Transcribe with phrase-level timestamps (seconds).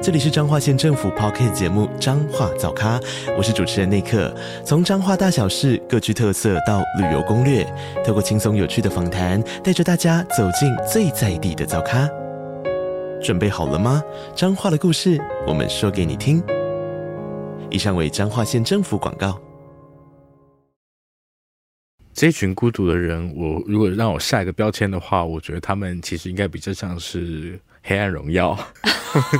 [0.00, 3.00] 这里是彰化县政府 Podcast 节目《彰化早咖》，
[3.36, 4.32] 我是主持人内克。
[4.64, 7.66] 从彰化大小事各具特色到旅游攻略，
[8.06, 12.08] 透过轻松有趣的访谈，带着大家走进最在地的早咖。
[13.20, 14.00] 准备好了吗？
[14.36, 16.40] 彰化的故事，我们说给你听。
[17.68, 19.36] 以上为彰化县政府广告。
[22.14, 27.58] 这群孤独的人，我如果让我下一个标签的话，我觉得他们其实应该比较像是。
[27.88, 28.54] 黑暗荣耀，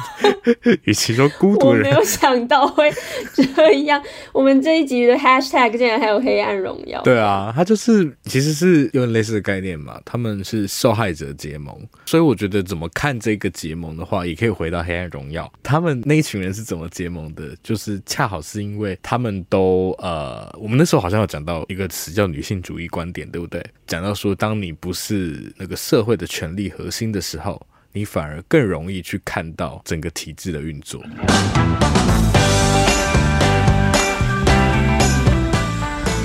[0.84, 2.90] 与其说孤独人，我没有想到会
[3.34, 4.02] 这样。
[4.32, 7.02] 我们这一集的 hashtag 竟然还有黑暗荣耀。
[7.02, 10.00] 对啊，他就是其实是有点类似的概念嘛。
[10.02, 15.52] 他们是受害者结盟，所以我觉得怎么看这个结盟的话，也可以回到黑暗荣耀。
[15.62, 17.54] 他们那一群人是怎么结盟的？
[17.62, 23.62] 就是恰好是因为他们都呃，我们那时候好像有讲到一个词叫女性主义观点，对不对？
[23.86, 27.60] 讲到说，当你不是那个社会的权力核心的时候。
[27.98, 31.02] 你反而更容易去看到整个体制的运作。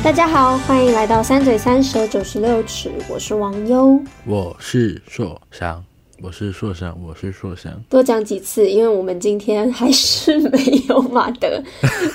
[0.03, 5.83] 大家好，欢迎来到三嘴三舌九十六尺，我是王优，我是硕翔。
[6.23, 7.69] 我是硕翔，我是硕翔。
[7.89, 10.57] 多讲几次，因为我们今天还是没
[10.87, 11.61] 有马德，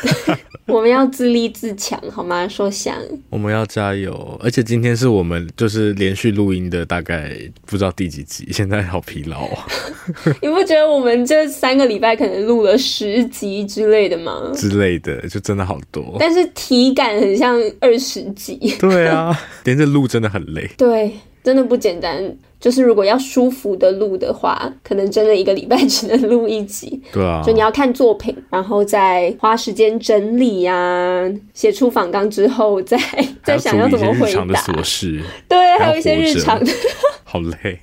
[0.67, 2.49] 我们要自立自强，好吗？
[2.49, 2.97] 硕翔，
[3.29, 4.41] 我们要加油。
[4.43, 9.67] 而且今天是我们就是连续录音的大概不知道第几集，现在好疲劳啊！
[10.41, 14.51] 你不觉得我们这三个礼拜可能录了十集之类的吗？
[14.55, 16.17] 之类的，就真的好多。
[16.19, 18.75] 但是体感很像二十集。
[18.81, 20.67] 对啊，连着录真的很累。
[20.79, 21.13] 对，
[21.45, 22.35] 真的不简单。
[22.61, 27.01] 就是如果要舒服的录的话，可能真的一个礼拜只能录一集。
[27.13, 32.97] 对啊，就你要看作品，然后再花时间整理呀、啊，写出访纲之后再，
[33.45, 34.27] 再再想要怎么回答。
[34.27, 35.23] 日常的琐事。
[35.49, 36.73] 对，还有一些日常的。
[37.25, 37.79] 好累。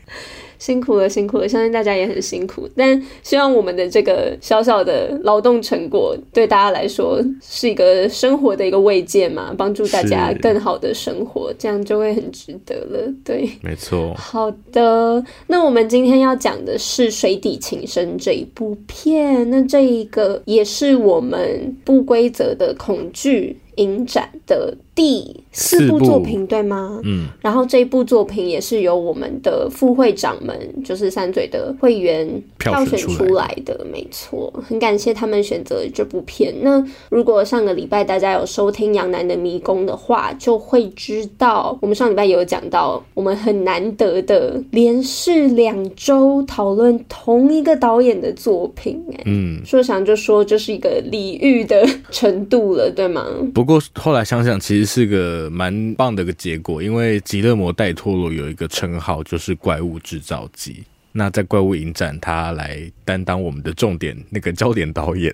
[0.57, 2.67] 辛苦了，辛苦了，相信大家也很辛苦。
[2.75, 13.13] 但希望我们的这个小小的劳动成果，对大家来说是一个生活的一个慰藉嘛，帮助大家更好的生活，这样就会很值得了。
[13.23, 14.13] 对，没错。
[14.16, 19.49] 好的，那我们今天要讲的是《水底情深》这一部片。
[19.49, 26.99] 那这一个也是我们不规则的恐惧影展的第四部作品，对吗？
[27.03, 32.27] 嗯，然后这一部作品也是由我们的副会长们，就是三嘴的会员
[32.57, 36.53] 票选出来的，没错，很感谢他们选择这部片。
[36.61, 49.03] 那如果上个礼拜大家有收听《杨楠的迷宫》的话，就会知道我们上礼拜有讲到，我们很难得的连续两周讨论同一个导演的作品。
[49.11, 53.25] 哎，嗯，说想就说这是一个礼遇的程度了，对吗？
[53.53, 60.83] 不过后来想想，其实是个蛮棒的一个结果，因为吉勒摩·戴托罗有一个称号，就是怪物制造机。
[61.17, 65.33] 那在怪物影展，他来担当我们的重点那个焦点导演，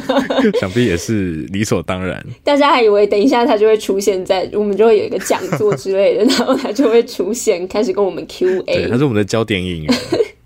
[0.60, 2.22] 想必也是理所当然。
[2.42, 8.64] 大家还以为等一下他就会出现在，我们就会有一个讲座之类的，然后他就会出现，开始跟我们 Q&A。
[8.64, 9.94] 对，他是我们的焦点演员。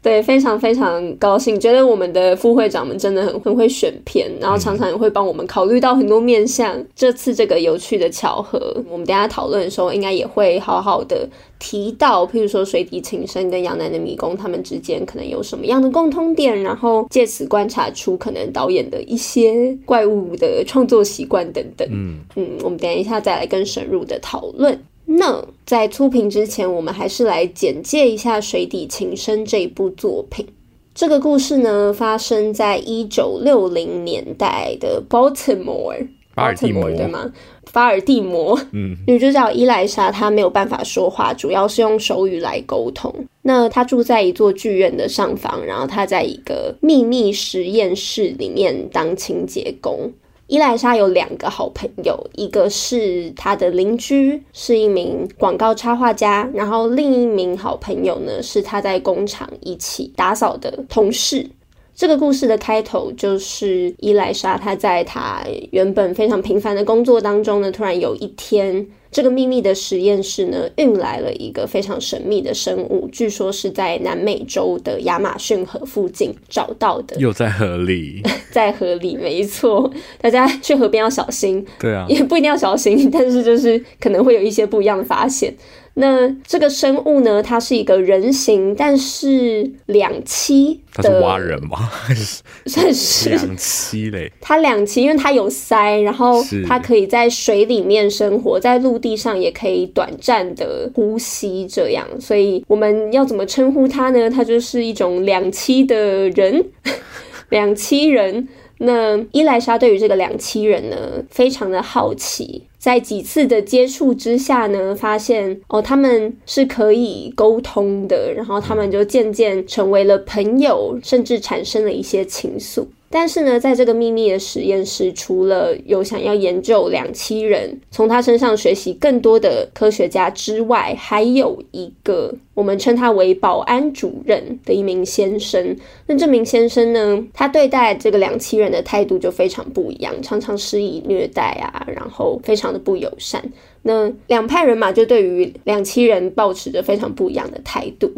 [0.00, 6.76] 对，非常非常高兴，觉得我们的副会长们真的很很会选片，然后常常也会帮我们考虑到很多面向。
[6.76, 11.28] 嗯、这次这个有趣的巧合，我们等下讨论的时候，应该也会好好的
[11.58, 21.86] 提到，譬如说《水底情深》跟《阳男的迷宫》，他们之间可能有什么样的共通点，然后借此观察出可能导演的一些怪物的创作习惯等等。
[21.90, 24.80] 嗯嗯，我们等一下再来更深入的讨论。
[25.10, 30.46] 那在粗评之前，我们还是来简介一下《水底情深》这一部作品。
[30.94, 37.32] 这个故事呢，发生在一九六零年代的 Baltimore，巴尔的摩，对吗？
[37.72, 38.60] 巴尔的摩。
[38.72, 43.14] 嗯，女主角伊莱莎她没有办法说话，主要是用手语来沟通。
[43.42, 50.12] 那她住在一座剧院的上方，然后她在一个秘密实验室里面当清洁工。
[50.48, 61.46] 伊莱莎有两个好朋友，一个是她的邻居，是一名广告插画家，然后另一名好朋友呢，是她在工厂一起打扫的同事。
[61.94, 68.86] 这个故事的开头就是伊莱莎她在她原本非常平凡的工作当中呢，突然有一天。
[69.10, 77.16] 这个秘密的实验室呢，运来了一个非常神秘的生物，据说是在南美洲的亚马逊河附近找到的。
[77.18, 78.22] 又在河里，
[78.52, 79.90] 在河里，没错。
[80.20, 81.64] 大家去河边要小心。
[81.78, 85.54] 对啊，也不一定要小心，但是就是可能会有一些不一样的发现。
[86.00, 90.78] 那这个生物呢，它是一个人形，但是两栖。
[90.94, 91.90] 它是蛙人吗？
[92.66, 94.30] 算是两栖嘞？
[94.40, 102.06] 它两栖，因为它有鳃，然后它可以在水里面生活，在陆地上也可以短暂的呼吸，这样。
[102.20, 104.30] 所以我们要怎么称呼它呢？
[104.30, 106.64] 它就是一种两栖的人，
[107.50, 108.46] 两栖人。
[108.80, 110.96] 那伊莱莎对于这个两栖人呢，
[111.28, 112.62] 非常的好奇。
[112.78, 122.86] 在几次的接触之下呢，发现哦，他们是可以沟通的，然后他们就渐渐成为了朋友，甚至产生了一些情愫。
[123.10, 135.74] 但是呢，在这个秘密的实验室，除了有想要研究两栖人，从他身上学习更多的科学家之外，还有一个我们称他为保安主任的一名先生。
[136.06, 143.42] 那这名先生呢，他对待这个两栖人的态度就非常不一样，常常施以虐待啊，然后非常的不友善。
[143.82, 148.12] 那两派人马就对于两栖人抱持着非常不一样的态度，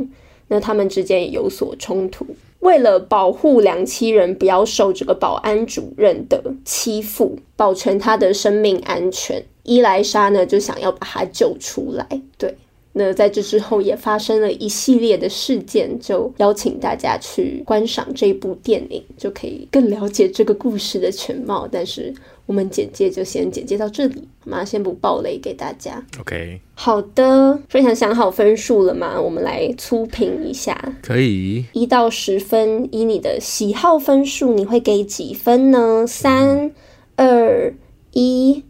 [0.49, 2.27] 那他们之间也有所冲突。
[2.61, 12.07] 为了保护两栖人不要受这个保安主任的欺负，保全他的生命安全，伊莱莎呢就想要把他救出来。
[12.39, 12.55] 对，
[12.93, 21.69] 那在这之后也发生了一系列的事件，就邀请大家去观赏这部电影，就可以更了解这个故事的全貌。
[21.71, 22.15] 但是。
[22.51, 24.65] 我们简介就先简介到这里，好吗？
[24.65, 26.05] 先不爆雷给大家。
[26.19, 29.21] OK，好的，非常想好分数了吗？
[29.21, 30.77] 我们来粗评一下。
[31.01, 36.05] 可以，一到十分，以你的喜好分数，你会给几分呢？
[36.09, 36.73] 三、
[37.15, 37.73] 二、
[38.15, 38.65] 一，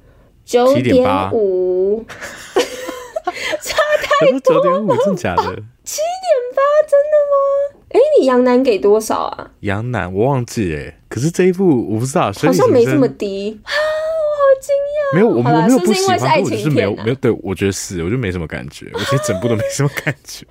[0.45, 2.05] 九点五，
[3.63, 4.41] 差太多了。
[4.41, 5.45] 九点五，真的假的？
[5.85, 7.81] 七点八，真的吗？
[7.91, 9.51] 哎，你杨楠给多少啊？
[9.61, 13.71] 杨楠我忘记哎，可是这一部我不知道，好像没这么低啊！
[13.71, 15.15] 我好惊讶。
[15.15, 17.15] 没有，我们没有不喜欢，我只是没有没有。
[17.17, 18.87] 对，我觉得是，我就没什么感觉。
[18.95, 20.47] 我觉得整部都没什么感觉。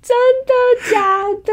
[0.00, 1.52] 真的假的？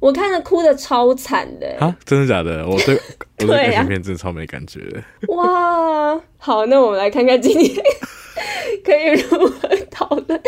[0.00, 1.94] 我看了哭的超惨的啊！
[2.04, 2.66] 真的假的？
[2.66, 2.98] 我对
[3.40, 5.02] 我对爱情片真的超没感觉的。
[5.34, 7.84] 哇，好，那我们来看看今天。
[8.84, 10.40] 可以如何讨论？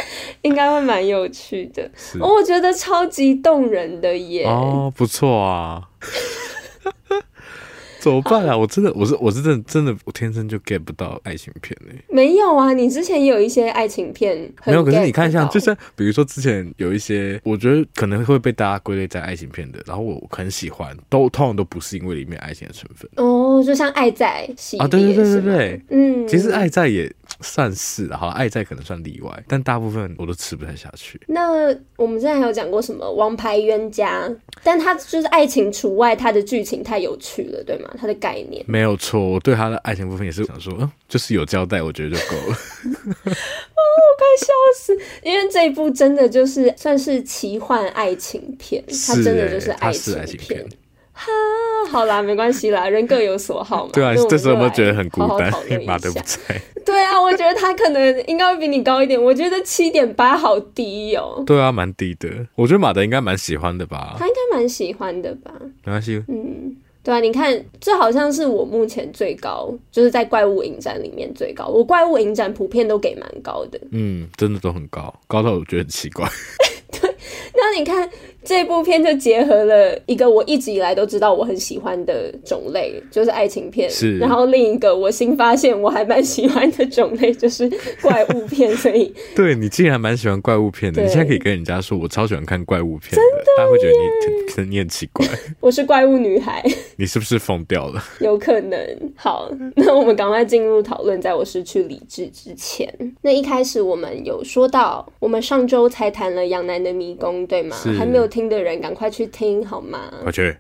[0.43, 1.83] 应该会蛮有趣的。
[2.21, 4.45] 哦，我觉得超级动人的耶。
[4.45, 5.83] 哦，不错啊。
[7.99, 8.57] 怎么办啊？
[8.57, 11.97] 我真的，我是我是真的真的，我天生就 get 不到爱情片嘞。
[12.09, 14.85] 没有啊，你之前也有一些爱情片，没有。
[14.85, 23.11] 可是你看，一下就像比如说之前有一些，我觉得可能会被大家归类在爱情片的，然后我很喜欢，都通常都不是因为里面爱情的成分。
[23.17, 31.21] 哦，就像爱在系列啊，对对对对对，嗯，其实爱在也算是好，爱在可能算例外，但大部分我都吃不太下去。
[31.27, 34.29] 那我们之前还有讲过什么《王牌冤家》，
[34.63, 37.91] 但他就是爱情除外，他的剧情太有趣了，对吗？
[37.99, 42.57] 他的概念没有错，我对他的爱情部分也是想说，嗯，就是有交代，我觉得就够了。
[43.27, 44.47] 哦，我快笑
[44.77, 44.99] 死！
[45.23, 50.67] 因为这一部真的就是算是奇幻爱情片，它真的就是爱情片。
[51.17, 51.33] 哈，
[51.91, 53.91] 好啦，没关系啦，人各有所好嘛。
[53.93, 55.51] 对啊，这时候有没有觉得很孤单？
[55.87, 56.61] 马德 不在。
[56.85, 59.21] 对啊，我觉得他可能应该会比你高一点。
[59.21, 61.43] 我觉得七点八好低哦。
[61.47, 62.29] 对啊，蛮低的。
[62.55, 64.15] 我觉得马德应该蛮喜欢的吧？
[64.19, 65.51] 他应该蛮喜欢的吧？
[65.85, 66.23] 没关系。
[66.29, 66.77] 嗯。
[67.03, 71.67] 对啊，你看，这好像是我目前最高，就是在怪物影展里面最高。
[71.69, 76.29] 我怪物影展普遍都给蛮高的，嗯，真的都很高，高到我觉得很奇怪。
[77.01, 77.15] 对，
[77.55, 78.09] 那你看。
[78.47, 83.91] 这部片就结合了一个我一直以来都知道我很喜欢的种类，就是爱情片。
[83.91, 87.69] 是，然后另一个我新发现我还蛮喜欢的种类就是
[88.01, 88.75] 怪物片。
[88.77, 95.27] 所以， 对，你竟然蛮喜欢怪物片的，你现在可以跟人家说我超喜欢看怪物片的，真的，大家会觉得你可能你很奇怪。
[95.59, 96.63] 我是怪物女孩，
[96.97, 98.01] 你是不是疯掉了？
[98.21, 98.79] 有可能。
[99.17, 102.89] 好，那我们赶快进入讨论，在我失去理智之前。
[103.23, 107.77] 那一开始我们有说到，我们上周才谈了《杨楠的迷宫》，对吗？
[107.99, 108.29] 还没有。
[108.37, 110.13] 听的人赶快去听好吗？
[110.23, 110.55] 快 去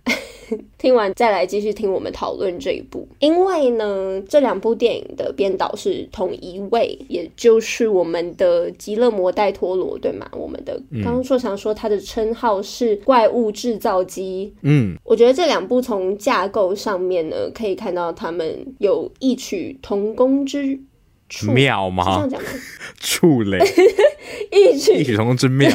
[0.78, 3.06] 听完再来继续听我们讨论这一部。
[3.18, 10.26] 因为呢，这两部电影的编导是同一位，也就是我们的吉勒摩·戴托罗，对吗？
[10.33, 14.54] 我们的刚刚说想说他的称号是怪物制造机。
[14.62, 20.80] 嗯，我觉得这两部从架构上面呢，可以看到他们有异曲同工之
[21.28, 21.52] 处。
[21.52, 22.04] 妙吗？
[22.04, 22.49] 是这样讲吗？
[22.99, 23.59] 触雷，
[24.50, 25.68] 异曲异曲同工之妙。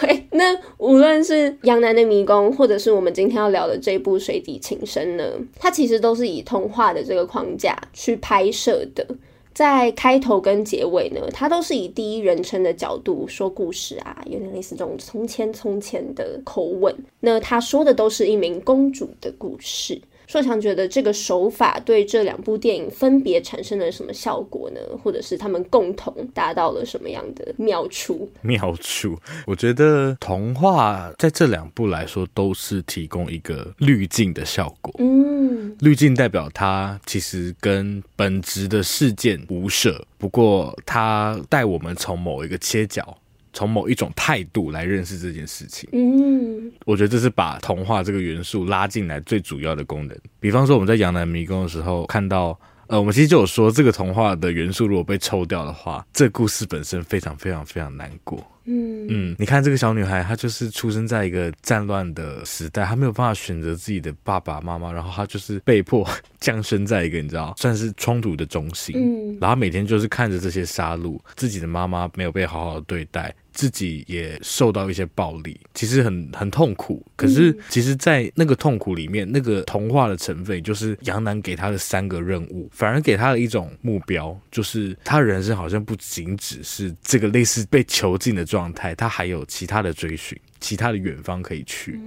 [0.00, 5.24] 对，那无论是《羊男的迷宫》，或者是我们今天要聊的这部《水底情深》呢，
[5.58, 9.06] 它其实都是以童话的这个框架去拍摄的。
[9.54, 16.96] 在开头跟结尾呢，它都是以第一人称的角度说故事啊，有点类似这种从前从前的口吻。
[17.20, 20.00] 那他说的都是一名公主的故事。
[20.32, 24.80] 硕强觉得这个手法对这两部电影分别产生了什么效果呢？
[25.04, 28.26] 或者是他们共同达到了什么样的妙处？
[28.40, 34.94] 妙处，我觉得童话在这两部来说都是提供一个滤镜的效果。
[35.00, 43.18] 嗯，滤镜代表它其实跟本质的事件无涉，不过它带我们从某一个切角。
[43.52, 50.16] 从某一种态度来认识这件事情，嗯，我觉得这是把童话这个元素拉进来最主要的功能。
[50.40, 58.42] 比方说，我们在《杨南迷宫》的时候看到，呃，我们其实就有说，这个童话的元素如果被抽掉的话，这故事本身非常非常非常难过。
[58.64, 73.34] 嗯嗯，你看这个小女孩，她就是出生在一个战乱的时代，她没有办法选择自己的爸爸妈妈，然后她就是被迫降生在一个你知道算是冲突的中心，嗯，然后每天就是看着这些杀戮，自己的妈妈没有被好好的对待。
[73.52, 77.04] 自己也受到一些暴力，其实很很痛苦。
[77.16, 92.00] 可是，其实，在那个痛苦里面，那个童话的成分就是杨楠给他的三个任务，反而给他的一种目标，就是他人生好像不仅只是这个类似被囚禁的状态，他还有其他的追寻，其他的远方可以去。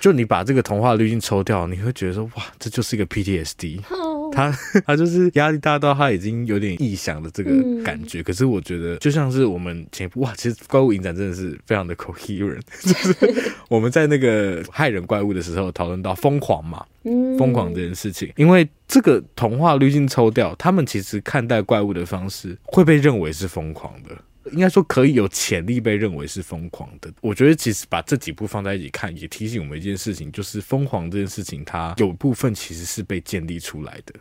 [0.00, 3.80] 就你把这个童话滤镜抽掉，你会觉得说，哇，这就是一个 PTSD。
[4.32, 7.50] 他他 就是压力大到他已经有点臆想的这个
[7.82, 16.84] 感觉，嗯、可是我觉得就像是我们前一部哇，其实怪物影展真的是非常的 coherent， 就是我们在那个害人怪物的时候讨论到疯狂嘛，
[17.36, 24.10] 疯狂这件事情，因为这个童话滤镜抽掉，他们其实看待怪物的方式会被认为是疯狂的。
[24.52, 27.12] 应该说可以有潜力被认为是疯狂的。
[27.20, 34.14] 我觉得其实把这几部放在一起看，也提醒我们一件事情，就是疯狂这件事情，它有部分其实是被建立出来的，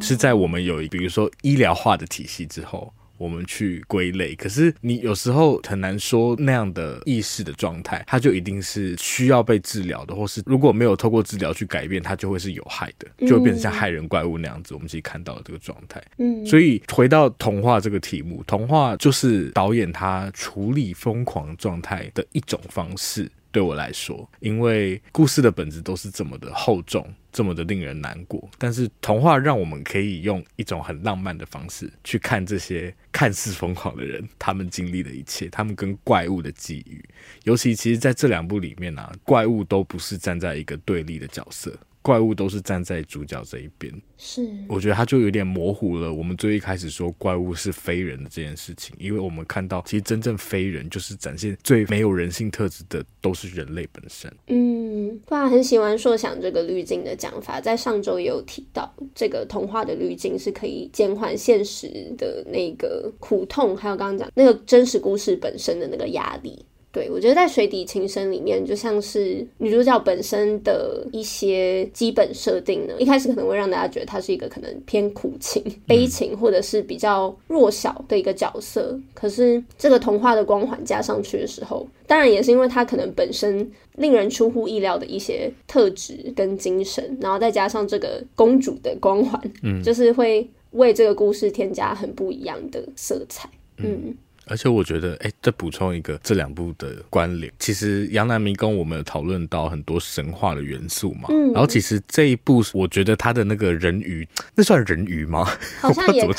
[0.00, 2.92] 是在我们有比如说医疗化的体系之后。
[3.22, 14.74] 我们去归类，可是你有时候很难说那样的意识的状态，它就一定是需要被治疗的，或是如果没有透过治疗去改变，它就会是有害的，就会变成像害人怪物那样子。
[14.74, 23.30] 我们自己看到的这个状态，嗯，所以回到童话这个题目，童话就是导演他处理疯狂状态的一种方式。
[23.52, 28.50] 对我来说，因为故事的本质都是这么的厚重，这么的令人难过。
[28.58, 37.04] 但是童话让我们可以用一种很浪漫的方式去看这些看似疯狂的人，他们经历的一切，他们跟怪物的际遇。
[37.44, 41.78] 尤其其实在这两部里面呢，怪物都不是站在一个对立的角色。
[42.02, 46.12] 怪物都是站在主角这一边，是，我觉得他就有点模糊了。
[46.12, 54.30] 我们最一开始说怪物是非人的这件事情，因为我们看到其实真正非人就是展现最没有人性特质的，都是人类本身。
[54.48, 66.64] 嗯，不然很喜欢硕想这个滤镜的讲法，在上周也有提到，这个童话的滤镜是可以减缓现实的那个苦痛，还有刚刚讲那个真实故事本身的那个压力。
[66.92, 79.00] 对，我觉得在水底情深里面，就像是女主角本身的一些基本设定呢，一开始可能会让大家觉得她是一个可能偏苦情、悲情，或者是比较弱小的一个角色。
[79.14, 93.98] 可是这个童话的光环加上去的时候，当然也是因为她可能本身令人出乎意料的一些特质跟精神，然后再加上这个公主的光环，嗯，就是会为这个故事添加很不一样的色彩，嗯。
[94.08, 94.16] 嗯
[94.52, 97.50] 而且我觉得，哎，再补充一个这两部的关联。
[97.58, 101.28] 其实《杨南迷宫》我们有讨论到很多神话的元素嘛。
[101.30, 101.50] 嗯。
[101.54, 105.48] 然后其实这一部，我觉得它的那个人鱼，那算人鱼吗？
[105.80, 106.30] 好像也可以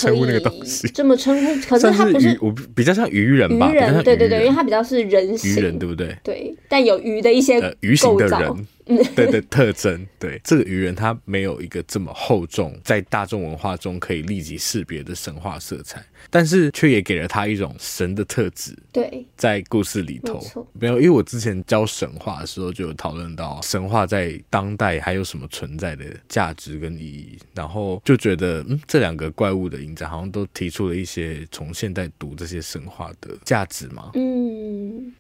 [0.93, 1.55] 这么称呼。
[1.67, 3.71] 可是它不是，我比较像鱼人吧？
[3.71, 5.55] 鱼人，对对对，因为它比较是人形。
[5.55, 6.15] 鱼人对不对？
[6.23, 8.67] 对，但有鱼的一些鱼形的人。
[9.15, 18.77] 对的 特征，对这个鱼人，他没有一个这么厚重，在大众文化中可以立即识别的神话色彩，但是却也给了他一种神的特质。
[18.91, 20.39] 对，在故事里头
[20.73, 34.11] 没有，因为我之前教神话的时候就有讨论到神话在当代还有什么存在的价值跟意义，然后就觉得，嗯，这两个怪物的影展好像都提出了一些从现代读这些神话的价值嘛。
[34.13, 34.52] 嗯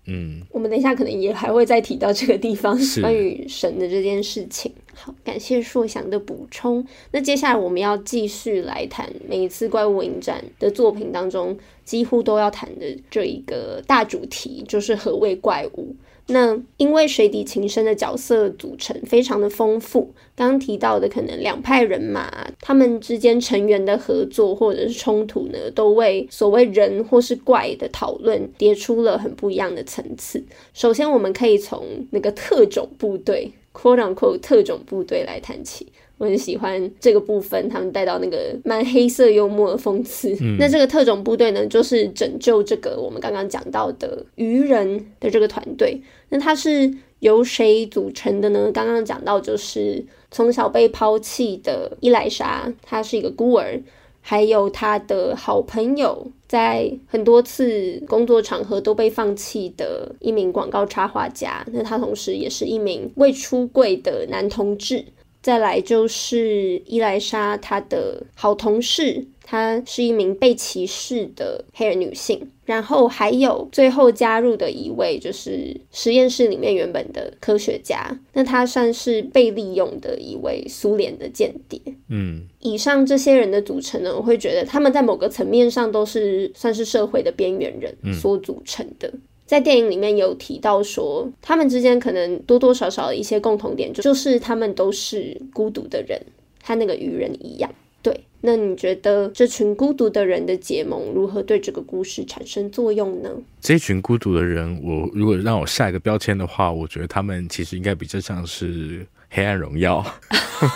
[0.05, 3.45] 嗯，我们等一下可能也还会再提到这个地方关于。
[3.47, 6.85] 神的这件事情，好，感谢硕翔的补充。
[7.11, 15.95] 那接下来我们要继续来谈每一次怪物影展的作品当中几乎都要谈的这一个大主题，就是何谓怪物。
[16.27, 30.41] 那因为水底情深的角色组成非常的丰富，刚刚提到的可能两派人马，他们之间成员的合作或者是冲突呢，都为所谓人或是怪的讨论叠出了很不一样的层次。
[30.73, 35.91] 首先，我们可以从那个特种部队 （quote unquote） 特种部队来谈起。
[36.23, 40.33] 我很喜欢这个部分，他们带到那个蛮黑色幽默的讽刺。
[40.39, 46.01] 嗯、那这个特种部队呢，就是拯救这个我们刚刚讲到的鱼人的这个团队。
[46.29, 46.89] 那他是
[47.19, 48.71] 由谁组成的呢？
[48.73, 53.81] 刚刚讲到就是从小被抛弃的伊莱莎，她是一个孤儿，
[54.21, 61.65] 还有他的好朋友，在很多次工作场合都被放弃的一名广告插画家。
[61.73, 65.03] 那他同时也是一名未出柜的男同志。
[65.43, 72.49] 再来就是伊莱莎，她的好同事，她是一名被歧视的黑人女性。
[72.65, 81.77] 然后还有最后加入的一位，就是实验室里面原本的科学家，那他算是被利用的一位苏联的间谍。
[82.07, 89.13] 嗯，以上这些人的组成呢，我会觉得他们在某个层面上都是算是社会的边缘人所组成的。
[89.45, 96.19] 在电影里面有提到说，他们之间可能多多少少的一些共同点，就是他们都是孤独的人，
[96.63, 97.69] 和那个鱼人一样。
[98.01, 103.29] 对，那你觉得这群孤独的人的结盟如何对这个故事产生作用呢？
[103.61, 109.05] 这群孤独的人，我如果让我下一个标签的话，我觉得他们其实应该比较像是。
[109.35, 110.05] 黑暗荣耀，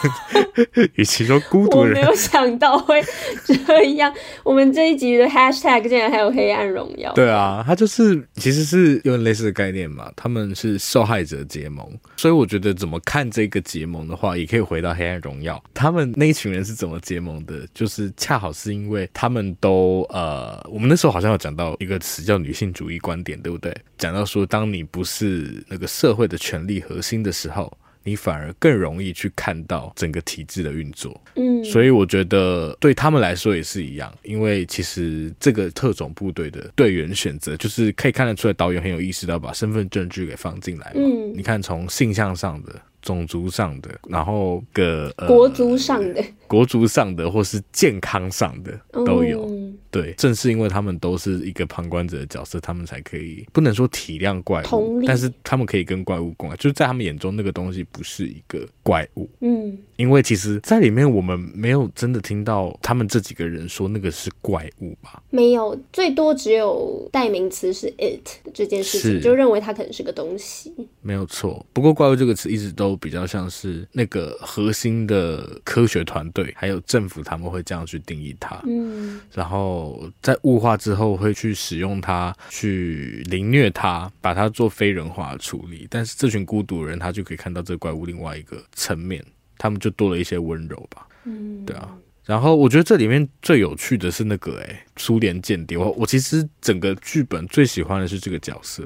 [0.96, 3.00] 与其说孤独人，我没有想到会
[3.46, 4.12] 这样。
[4.44, 7.14] 我们这一集的 hashtag 竟然还有黑暗荣耀。
[7.14, 10.12] 对啊，它就是其实是有点类似的概念嘛。
[10.16, 11.88] 他们是受害者结盟，
[12.18, 15.64] 所以我觉得怎么看这个结盟的话，也可以回到黑暗荣耀。
[15.76, 17.64] 他们那一群人是怎么结盟的？
[17.76, 23.72] 就是恰好是因为他们都呃，我们那时候好像有讲到一个词叫女性主义观点，对不对？
[24.00, 27.72] 讲到说，当你不是那个社会的权力核心的时候。
[28.08, 41.02] 你反而更容易去看到整个体制的运作，嗯，所以我觉得对他们来说也是一样，因为其实这个特种部队的队员选择，就是可以看得出来导演很有意识到把身份证据给放进来嘛。
[41.02, 46.24] 嗯，你看从性向上的、种族上的，然后个、呃、国族上的。
[46.48, 48.72] 国族上的或是健康上的
[49.06, 49.57] 都有，嗯，
[49.90, 65.22] 对，正是因为他们都是一个旁观者的角色，他们才可以不能说体谅怪物，但是他们可以跟怪物共，就是在他们眼中那个东西不是一个怪物，嗯，因为其实，在里面我们没有真的听到他们这几个人说那个是怪物吧？
[65.30, 71.66] 没有，最多只有代名词是 it 这件事情，就认为它可能是个东西，没有错。
[71.74, 76.54] 不过怪物这个词一直都比较像是那个核心的科学团队。
[76.56, 85.88] 还有政府他们会这样去定义它，嗯，然后在物化之后会去使用它，去凌虐它，把它做非人化的处理。
[85.90, 89.24] 但是这群孤独人，他就可以看到这个怪物另外一个层面，
[89.58, 91.96] 他们就多了一些温柔吧，嗯，对啊。
[92.26, 95.78] 然后我觉得这里面最有趣的是那个哎，苏联间谍。
[95.78, 98.84] 我我其实整个剧本最喜欢的是这个角色。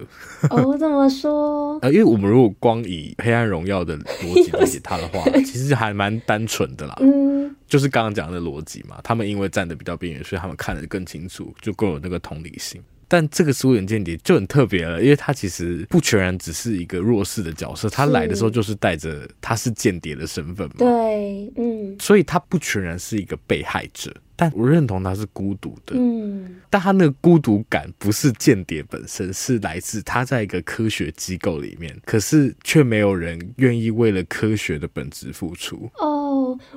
[0.51, 1.79] 哦， 我怎么说？
[1.81, 6.95] 呃，因为我们如果光以《黑暗荣耀》的逻辑理解他的话， 其实还蛮单纯的啦。
[7.01, 8.99] 嗯，就是刚刚讲的逻辑嘛。
[9.03, 12.79] 他们因为站的比较边缘，所以他们看得更清楚，就更有那个同理心。
[13.11, 20.75] 但这个苏联间谍就很特别了，因为他其实不全然只是一个弱势的角色，他来的时候就是带着他是间谍的身份嘛。
[20.77, 24.15] 对，嗯，所以他不全然是一个被害者。
[24.33, 35.87] 但我认同他是孤独的，嗯，但他那个孤独感不是间谍本身，是来自他在一个科学机构里面，可是却没有人愿意为了科学的本质付出。
[35.99, 36.20] 哦，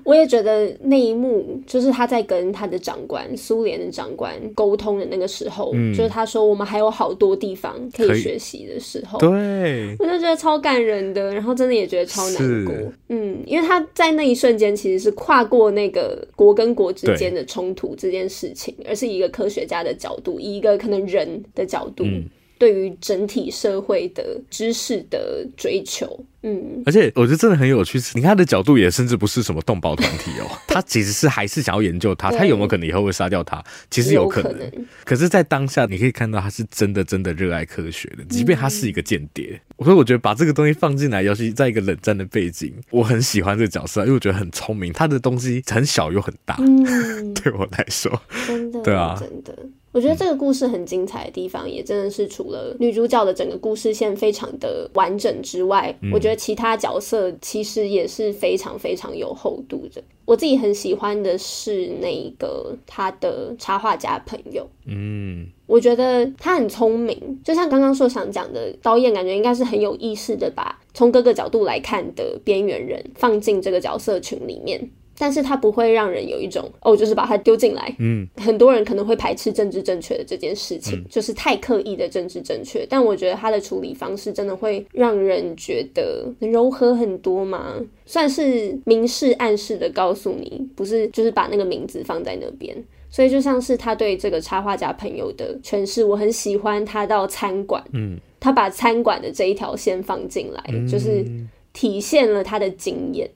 [0.02, 12.74] 我也觉得那一幕就是他在跟他的长官，苏联的长官沟通的那个时候，嗯，就是他说我们还有好多地方可以学习的时候，对，我就觉得超感人的，然后真的也觉得超难过，
[13.10, 17.42] 嗯，因为他在那一瞬间其实是跨过那个国跟国之间的。
[17.54, 22.24] 冲突这件事情，而是一个科学家的角度，以一个可能人的角度，嗯、
[22.64, 26.24] 对于整体社会的知识的追求。
[26.40, 33.62] 嗯，而且我觉得真的很有趣，你看他的角度也甚至不是什么动保团体哦， 他其实是还是想要研究他，他有没有可能以后会杀掉他？
[33.90, 39.60] 其实有可能，可能，可是，在当下你可以看到他是真的真的热爱科学的，即便他是一个间谍。
[39.80, 49.54] 所以我觉得把这个东西放进来，尤其在一个冷战的背景，我很喜欢这个角色，因为我觉得很聪明，他的东西很小又很大，嗯， 对我来说，真的，对啊，真的。
[49.94, 60.02] 我觉得这个故事很精彩的地方，也真的是除了女主角的整个故事线非常的完整之外，我觉得其他角色其实也是非常非常有厚度的。
[60.24, 74.90] 我自己很喜欢的是那个他的插画家朋友，嗯，我觉得他很聪明，就像刚刚说想讲的，导演感觉应该是很有意识的把从各个角度来看的边缘人放进这个角色群里面。
[75.18, 77.94] 但是他不会让人有一种哦，就是把它丢进来。
[77.98, 82.86] 嗯，很多人可能会排斥政治正确的这件事情，嗯，就是太刻意的政治正确。
[82.88, 87.74] 但我觉得他的处理方式真的会让人觉得柔和很多嘛，
[88.06, 92.76] 算是明示暗示的告诉你，不是就是把那个名字放在那边。
[93.08, 101.24] 所以就像是他对这个插画家朋友的诠释，我很喜欢他到餐馆，嗯，他把餐馆的这一条线放进来，嗯，就是
[101.72, 103.30] 体现了他的经验。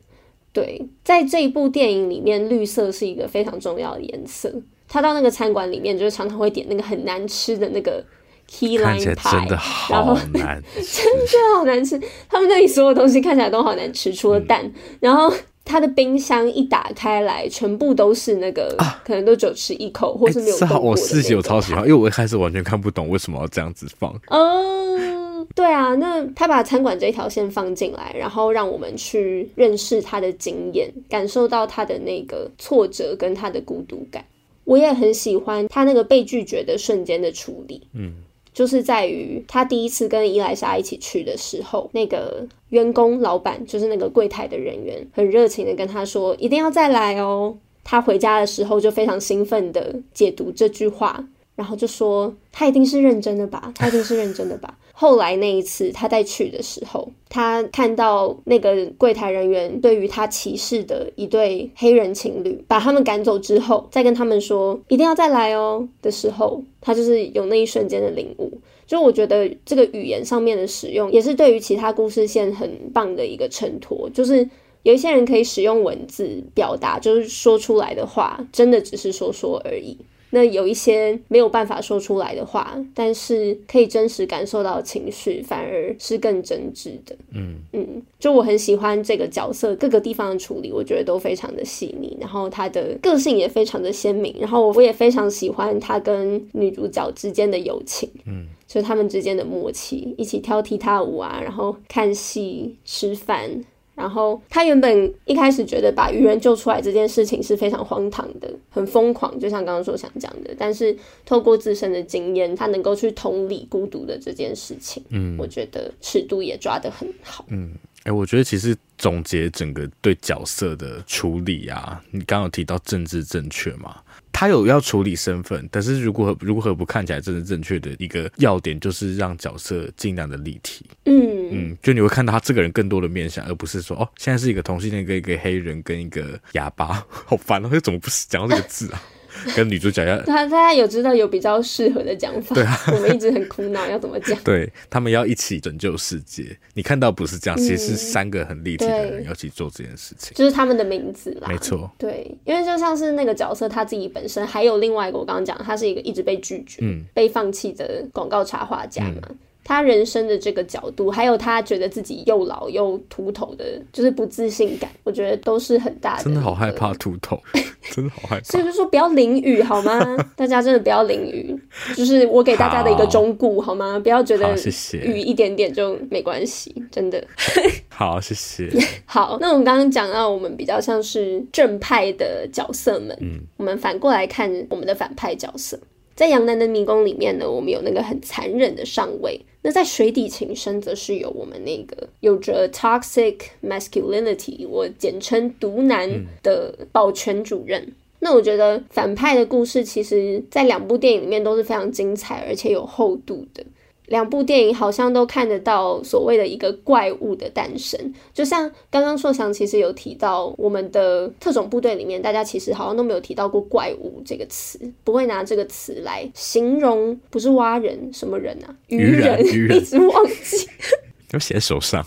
[0.61, 4.53] 对，在这一部电影里面，绿色是一个非常重要的颜色。
[4.89, 8.05] 他到那个餐馆里面，就是常常会点那个很难吃的那个
[8.51, 12.01] key lime pie，真的好难吃， 真的好难吃。
[12.29, 14.65] 他们那里所有东西看起来都好难吃，除了蛋。
[14.65, 15.33] 嗯、然后
[15.65, 20.89] 他的冰箱一打开来，全部都是那个，啊、可能都只有吃一口，或是没有动过的、那个。
[20.89, 24.19] 我四喜我超喜欢，因为我一开始完全看不懂为什么要这样子放。
[24.31, 25.18] 嗯，
[25.59, 34.25] 对啊，那他把餐馆这条线放进来，然后让我们去认识他的经验，感受到他的那个挫折跟他的孤独感。
[34.63, 38.13] 我也很喜欢他那个被拒绝的瞬间的处理，嗯，
[38.55, 47.59] 就是在于他第一次跟伊莱莎一起去的时候，那个员工老板就是那个柜台的人员，很热情的跟他说一定要再来哦。
[47.83, 54.79] 他回家的时候就非常兴奋的解读这句话，然后就说他一定是认真的吧，他一定是认真的吧。
[55.01, 68.51] 后来那一次他再去的时候，他看到那个柜台人员对于他歧视的一对黑人情侣，把他们赶走之后，再跟他们说一定要再来哦的时候，他就是有那一瞬间的领悟。
[68.89, 74.11] 就我觉得这个语言上面的使用，也是对于其他故事线很棒的一个衬托。
[74.13, 74.51] 就是
[74.83, 79.97] 有一些人可以使用文字表达，就是说出来的话，真的只是说说而已。
[80.31, 87.17] 那有一些没有办法说出来的话，但是可以真实感受到情绪，反而是更真挚的。
[87.33, 98.09] 嗯嗯，就我很喜欢这个角色各个地方的处理，我觉得都非常的细腻，然后他的个性也非常的鲜明，然后我也非常喜欢他跟女主角之间的友情。
[98.27, 103.65] 嗯，就是他们之间的默契，一起跳踢踏舞啊，然后看戏、吃饭。
[103.99, 110.55] 然后他原本一开始觉得把鱼人救出来这件事情是非常荒唐的，很疯狂，就像刚刚说想讲的。
[110.57, 117.45] 但是透过自身的经验，他能够去同理孤独的这件事情，嗯，我觉得尺度也抓得很好。
[117.49, 117.73] 嗯，
[118.05, 123.97] 哎，我觉得其实总结整个对角色的处理啊，你刚刚有提到政治正确嘛？
[124.39, 130.87] 他有要处理身份，但是如果如何不看起来真的正确的一个要点，就是让角色尽量的立体。
[131.07, 139.03] 嗯嗯，就你会看到他这个人更多的面相，而不是说哦，现在是一个同性恋跟一个黑人跟一个哑巴， 好烦哦，又怎么不是讲到这个字啊？
[139.57, 144.39] 跟女主角要 他他有知道有比较适合的讲法，对啊， 我们一直很苦恼要怎么讲。
[144.43, 151.91] 对，他们要一起拯救世界，你看到不是这样，其实是三个很立体的人要一起做这件事情，就是他们的名字啦，没错。
[151.99, 159.23] 对，因为就像是那个角色他自己本身，还有另外一个我刚刚讲，他是一个一直被拒绝、嗯、被放弃的广告插画家嘛。
[159.29, 159.37] 嗯
[159.69, 166.25] 他人生的这个角度，还有他觉得自己又老又秃头的，就是不自信感，我觉得都是很大的。
[166.25, 167.39] 真的好害怕秃头，
[167.93, 168.43] 真的好害怕。
[168.45, 170.17] 所以就说不要淋雨好吗？
[170.35, 171.55] 大家真的不要淋雨，
[171.95, 173.99] 就是我给大家的一个忠告好吗？
[173.99, 174.57] 不要觉得
[175.05, 177.23] 雨一点点就没关系，真的。
[177.93, 178.71] 好，谢谢。
[179.05, 185.79] 好，那我们刚刚讲到，我们比较像是正派的角色们，嗯，我们反过来看我们的反派角色。
[186.19, 196.11] 在《羊男的迷宫》里面呢，我们有那个很残忍的上尉；那在《水底情深》则是有我们那个有着 toxic masculinity，我简称毒男
[196.43, 197.81] 的保全主任。
[197.81, 203.65] 嗯、那我觉得反派的故事，其实在两部电影里面都是非常精彩，而且有厚度的。
[204.09, 218.75] 两部电影好像都看得到所谓的一个怪物的诞生，就像刚刚硕翔其实有提到，我们的特种部队里面，大家其实好像都没有提到过怪物这个词，不会拿这个词来形容，不是蛙人什么人啊？
[218.89, 220.69] 鱼人，鱼人 一直忘记，
[221.31, 222.05] 都写手上，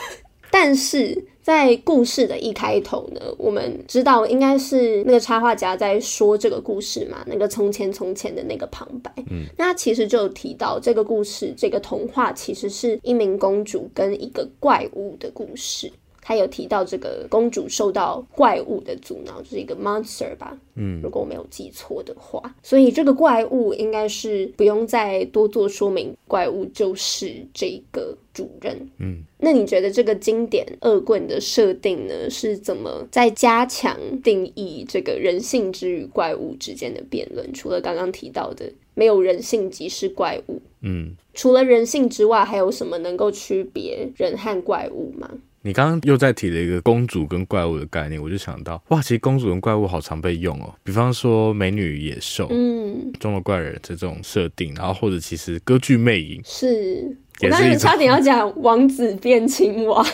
[0.50, 1.26] 但是。
[1.42, 9.12] 在故事的一开头呢，我们知道应该是那个插画家在说这个故事嘛，那个从前从前的那个旁白。
[9.28, 15.90] 嗯，那其实就有提到这个故事，这个童话其实是一名公主跟一个怪物的故事。
[16.24, 20.56] 他有提到这个公主受到怪物的阻挠，就是一个 monster 吧？
[20.76, 28.88] 嗯，如果我没有记错的话，所以这个怪物应该是不用再多做说明，怪物就是这个主人。
[28.98, 37.52] 嗯，那你觉得这个经典恶棍的设定呢，是怎么在加强定义这个人性之与怪物之间的辩论？
[37.52, 45.28] 除了刚刚提到的没有人性即是怪物，嗯，除了人性之外，还有什么能够区别人和怪物吗？
[45.62, 50.74] 你刚刚又在提了一个公主跟怪物的概念，我就想到，哇，其实公主跟怪物好常被用哦。
[50.82, 57.16] 比方说美女野兽，嗯，钟楼怪人这种设定，然后或者其实歌剧魅影是。
[57.40, 60.00] 我刚才差点要讲王子变青蛙，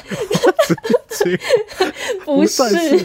[2.25, 2.57] 不是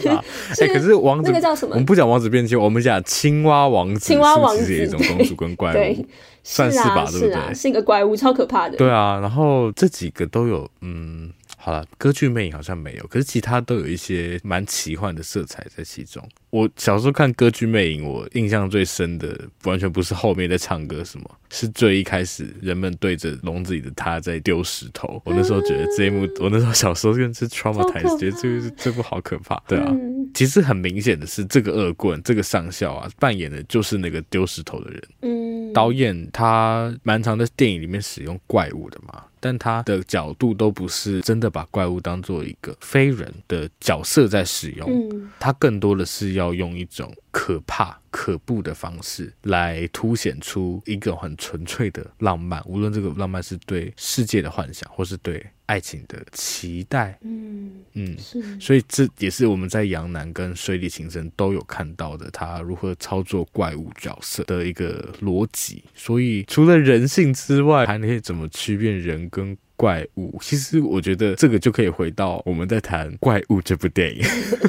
[0.06, 0.24] 吧？
[0.60, 1.72] 哎、欸，可是王子那个叫什么？
[1.74, 4.00] 我们不讲王子变青蛙，我们讲青蛙王子。
[4.00, 6.06] 青蛙王子是一种公主跟怪物，对
[6.42, 7.04] 算是吧？
[7.04, 7.32] 是啊、对不对？
[7.32, 8.78] 是啊，是一个怪物，超可怕的。
[8.78, 11.30] 对啊，然后这几个都有，嗯。
[11.64, 16.22] 好了，歌剧魅影好像没有，可是其他都有一些蛮奇幻的色彩在其中。
[16.54, 25.20] 我小时候看歌剧魅影，我印象最深的完全不是后面在唱歌什么，是最一开始人们对着笼子里的他在丢石头。
[25.24, 29.60] 我那时候觉得这一幕，我那时候小时候真的是 traumatized，觉得这个这部好可怕。
[29.66, 29.92] 对啊，
[30.32, 35.02] 其实很明显的是，这个恶棍，这个上校啊，扮演的就是那个丢石头的人。
[35.22, 39.24] 嗯，导演他蛮常在电影里面使用怪物的嘛。
[39.40, 65.82] 但他的角度都不是真的把怪物当做一个非人的角色在使用，嗯，他更多的是要用一种可怕、可怖的方式来凸显出一个很纯粹的浪漫，无论这个浪漫是对世界的幻想，或是对爱情的期待，嗯嗯，是，所以这也是我们在杨楠跟水里情深都有看到的，他如何操作怪物角色的一个逻辑。
[65.94, 70.38] 所以除了人性之外，还可以怎么区辨人跟怪物？
[70.40, 74.22] 其实我觉得这个就可以回到我们在谈《怪物》这部电影。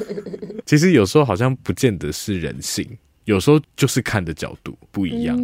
[0.65, 2.87] 其实有时候好像不见得是人性，
[3.25, 5.37] 有时候就是看的角度不一样，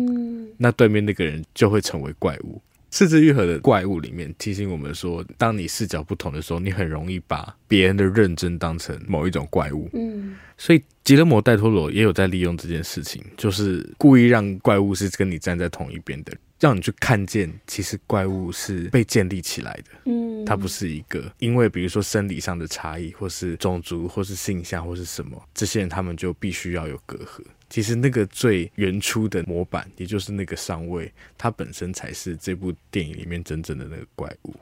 [0.58, 2.62] 那对面那个人就会成为怪物。
[2.94, 9.90] 是枝裕和的怪物里面提醒我们说，当你视角不同的时候，你很容易把别人的认真当成某一种怪物。
[9.94, 19.86] 嗯，所以吉勒摩·戴托罗也有在利用这件事情，就是故意让怪物是跟你站在同一边的，让你去看见，其实怪物是被建立起来的。
[20.06, 27.42] 嗯，它不是一个因为比如说生理上的差异，或是种族，或是性向，或是什么，这些人他们就必须要有隔阂。
[27.68, 34.54] 其实那个最原初的模板，也就是那个上位，它本身才是这部电影里面真正的那个怪物。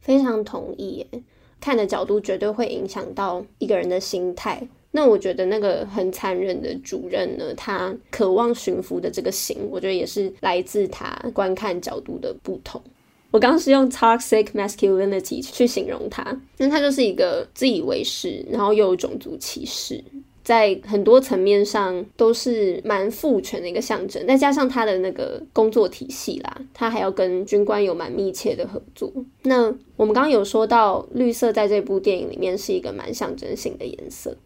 [0.00, 1.22] 非常同意耶，
[1.60, 4.66] 看的角度绝对会影响到一个人的心态。
[4.94, 12.80] 那我觉得那个很残忍的主任呢，他渴望驯服的这个心，我觉得也是来自他观看角度的不同。
[13.30, 20.04] 我刚刚是用 toxic masculinity 去形容他，那他就是一个自以为是，然后又有种族歧视。
[20.44, 29.10] 在很多层面上都是蛮父权的一个象征，再加上他的那个工作体系啦，他还要跟军官有蛮密切的合作。
[29.42, 34.36] 那我们刚刚有说到绿色在这部电影里面是一个蛮象征性的颜色，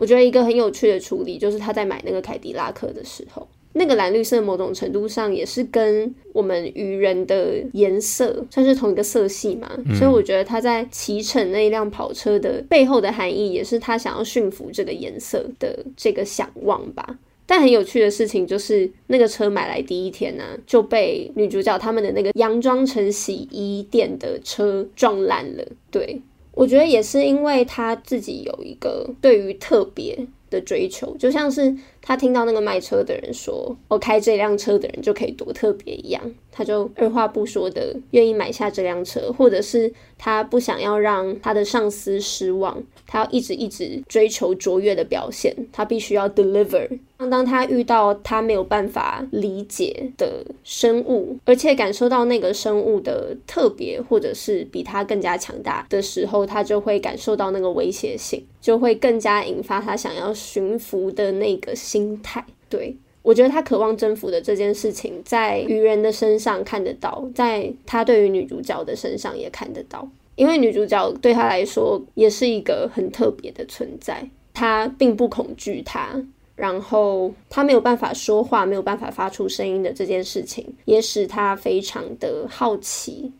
[0.00, 3.46] 我觉得一个很有趣的处理就是他在买那个凯迪拉克的时候。
[3.72, 17.18] 那个蓝绿色某种程度上也是跟我们鱼人的颜色算是同一个色系嘛，嗯、所以我觉得他在骑乘那一辆跑车的背后的含义，也是他想要驯服这个颜色的这个想望吧。
[17.46, 25.64] 但很有趣的事情就是，那个车买来第一天呢、啊，就被女主角他们的那个佯装成洗衣店的车撞烂了。
[25.92, 26.20] 对，
[26.60, 46.88] 我觉得也是因为他自己有一个对于特别的追求，就像是他听到那个卖车的人说：“我开这辆车的人就可以多特别一样。”他就二话不说的愿意买下这辆车，或者是他不想要让他的上司失望，他要一直一直追求卓越的表现，他必须要 deliver。
[47.30, 62.44] 当他遇到他没有办法理解的生物，而且感受到那个生物的特别，或者是比他更加强大的时候，他就会感受到那个威胁性，就会更加引发他想要驯服的那个心态。
[62.68, 62.96] 对。
[63.22, 70.08] 我觉得他渴望征服的这件事情，在愚人的身上看得到，在他对于女主角的身上也看得到。
[70.36, 76.18] 因为女主角对他来说也是一个很特别的存在，他并不恐惧他，
[76.56, 83.30] 然后他没有办法说话，没有办法发出声音的这件事情，也使他非常的好奇。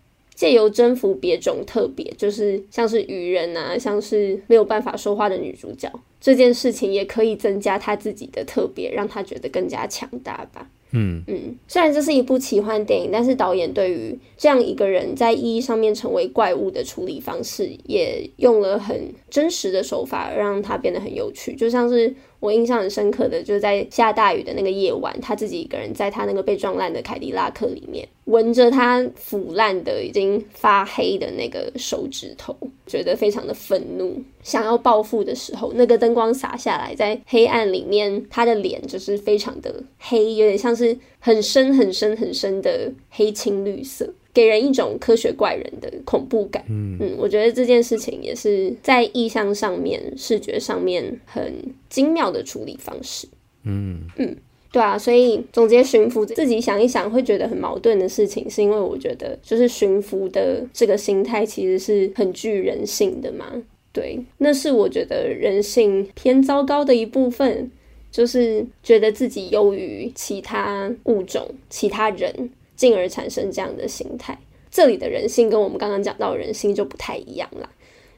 [0.40, 10.66] 借由征服别种特别，就是像是愚人啊，像是没有办法说话的女主角，这件事情也可以增加他自己的特别，让他觉得更加强大吧。
[10.92, 22.14] 嗯嗯，虽然这是一部奇幻电影，但是导演对于这样一个人在意义上面成为怪物的处理方式，也用了很真实的手法，让他变得很有趣，就像是。
[22.40, 44.12] 我印象很深刻的，就是在下大雨的那个夜晚，他自己一个人在他那个被撞烂的凯迪拉克里面，闻着他腐烂的、已经发黑的那个手指头，觉得非常的愤怒，想要报复的时候，那个灯光洒下来，在黑暗里面，他的脸就是非常的黑，有点像是很深很深很深的黑青绿色。
[44.32, 46.64] 给人一种科学怪人的恐怖感。
[46.68, 51.52] 嗯嗯，我觉得这件事情也是在意象上面、视觉上面很
[51.88, 53.26] 精妙的处理方式。
[53.64, 54.36] 嗯嗯。
[54.72, 63.46] 对啊，所以总结驯服自己想一想，会觉得很矛盾的事情，是因为我觉得就是驯服的这个心态其实是很具人性的嘛。
[63.92, 67.68] 对，那是我觉得人性偏糟糕的一部分，
[68.12, 74.38] 就是觉得自己优于其他物种、其他人，进而产生这样的心态。
[74.70, 77.68] 这里的人性跟我们刚刚讲到的人性就不太一样了。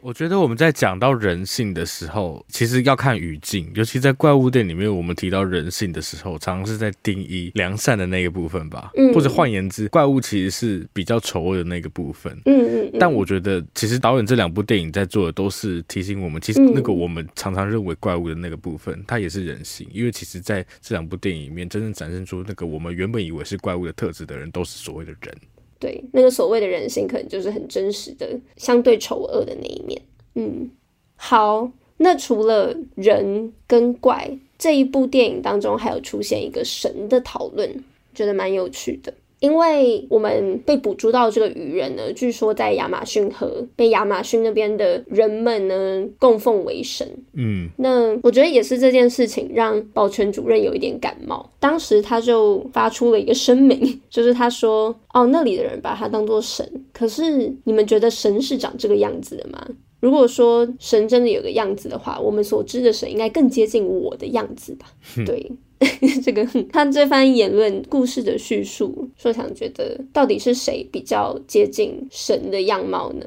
[0.03, 8.91] 我觉得我们在讲到人性的时候，其实要看语境，尤其在怪物店里面，我们提到人性的时候，常常是在定义良善的那个部分吧。
[8.97, 12.37] 嗯，或者换言之，怪物其实是比较丑恶的那个部分。
[12.47, 12.99] 嗯嗯，嗯。
[12.99, 19.87] 但我觉得，其实导演这两部电影在做的都是提醒我们，其实那个我们常常认为怪物的那个部分，它也是人性。
[19.93, 25.33] 因为其实在这两部电影里面，真正展现出那个我们原本以为是怪物的特质的人，都是所谓的人。
[25.83, 30.01] 对，那个所谓的人性，可能就是很真实的，相对丑恶的那一面。
[30.37, 30.71] 嗯，
[31.17, 37.69] 好，那除了人跟怪这一部电影当中，还有出现一个神的讨论，
[38.15, 39.13] 觉得蛮有趣的。
[39.43, 47.05] 因为我们被捕捉到这个鱼人呢，据说在亚马逊河被亚马逊那边的人们呢供奉为神。
[47.35, 51.51] 嗯，那我觉得也是这件事情让保全主任有一点感冒。
[51.59, 59.67] 当时他就发出了一个声明， 就是他说：“哦，那里的人把他当做神，可是你们觉得神是长这个样子的吗？
[60.03, 64.87] 如果说神真的有个样子的话，我们所知的神应该更接近我的样子吧？”
[65.25, 65.51] 对。
[66.25, 73.27] 这个他这番言论故事的叙述，说想觉得到底是谁比较接近神的样貌呢？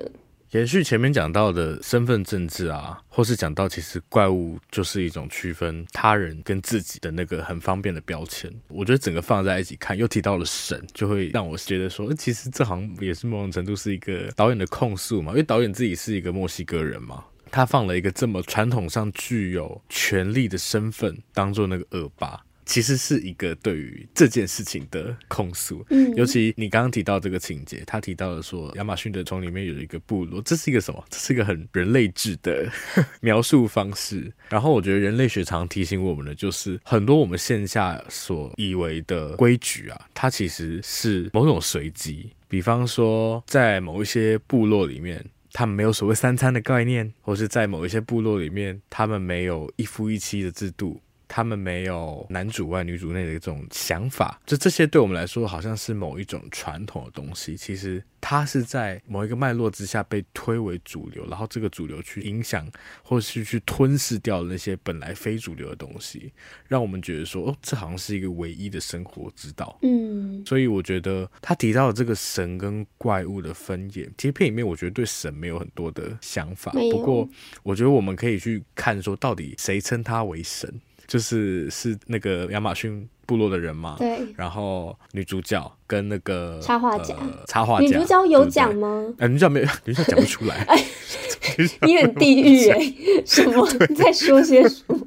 [0.56, 8.50] 延续前面讲到的身份政治啊，或是讲到其实怪物就是一种区分他人跟自己的那个很方便的标签。
[8.70, 17.26] 我觉得整个放在一起看，又提到了神，就会让我觉得说，其实这好像也是某种程度是一个导演的控诉嘛，因为导演自己是一个墨西哥人嘛。
[17.52, 25.86] 他放了一个这么传统上具有权力的身份，当做那个恶霸，其实是一个对于这件事情的控诉。
[25.90, 31.04] 嗯，尤其你刚刚提到这个情节，他提到了说亚马逊的丛里面有一个部落，这是一个什么？
[31.10, 32.70] 这是一个很人类质的
[33.22, 34.32] 描述方式。
[34.50, 42.32] 然后我觉得人类学常提醒我们的，就是很多我们线下所以为的规矩啊，它其实是某种随机。
[42.48, 45.24] 比方说，在某一些部落里面。
[45.58, 51.00] 他们没有所谓三餐的概念，或是在某一些部落里面，他们没有一夫一妻的制度。
[51.28, 57.56] 他们没有男主外女主内的这种想法，就这些对我们来说好像是某一种传统的东西。
[57.58, 62.70] 其实它是在某一个脉络之下被推为主流，然后这个主流去影响
[63.04, 66.32] 或是去吞噬掉那些本来非主流的东西，
[66.68, 69.78] 让我们觉得说，哦，这好像是一个唯一的生活之道。
[69.82, 76.72] 嗯，所以我觉得他提到的这个神跟怪物的分野，其实片里面我觉得对神没有很多的想法。
[76.72, 77.28] 不过
[77.64, 80.82] 我觉得我们可以去看说，到底谁称他为神。
[81.08, 84.20] 就是是那个亚马逊部落的人嘛，对。
[84.36, 89.06] 然后女主角跟那个插画家，呃、插画家，女主角有讲吗？
[89.18, 90.56] 哎、呃，女主角没有，女主角讲不出来。
[90.68, 90.84] 哎，
[91.82, 95.00] 你很地狱哎、 欸，什么你 在说些什么？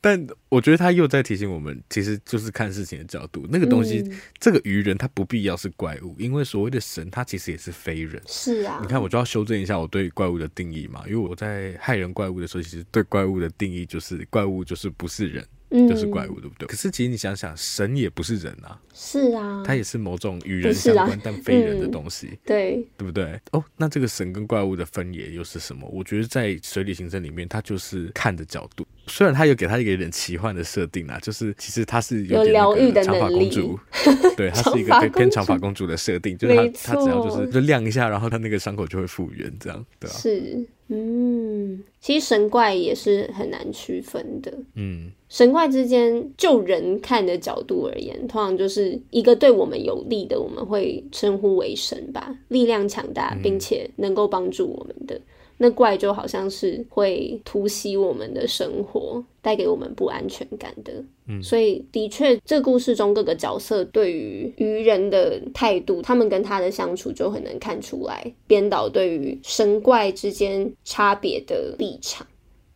[0.00, 3.46] 但我觉得他又在提醒我们，其实就是看事情的角度。
[3.50, 8.20] 那个东西，嗯、这个愚人他不必要是怪物，因为所谓的神，他其实也是非人。
[8.26, 15.46] 是啊，你看，我就要修正一下我对怪物的定义嘛，因为我在害人怪物的时候，其实对怪物的定义就是怪物就是不是人。
[15.70, 16.66] 就是怪物，对不对？
[16.68, 23.40] 可是其实你想想，神也不是人啊，是啊，他也是某种与人相关但非人的东西，对，对不对？
[23.52, 25.88] 哦，那这个神跟怪物的分野又是什么？
[25.92, 28.86] 我觉得在《水底情深》里面，它就是看的角度。
[29.06, 33.76] 虽然他有给他一个有点奇幻的设定啊，就是其实他是有疗愈的长发公主，
[34.36, 35.80] 对，他是一个偏长发公主。
[35.80, 40.14] 的设定，就是他他只要就是就亮一下，然后他那个伤口就会复原，这样对吧？
[40.14, 45.12] 是，嗯，其实神怪也是很难区分的，嗯。
[45.28, 55.14] 神怪之间，就人看的角度而言，通常就是一个对我们有利的，我们会称呼为神吧，力量强大，并且能够帮助我们的。
[55.14, 55.22] 嗯、
[55.62, 60.90] 那怪就好像是会突袭我们的生活，带给我们不安全感的。
[61.28, 72.26] 嗯，所以的确，这故事中各个角色对于愚人的态度，他们跟他的相处就很能看出来，编导对于神怪之间差别的立场。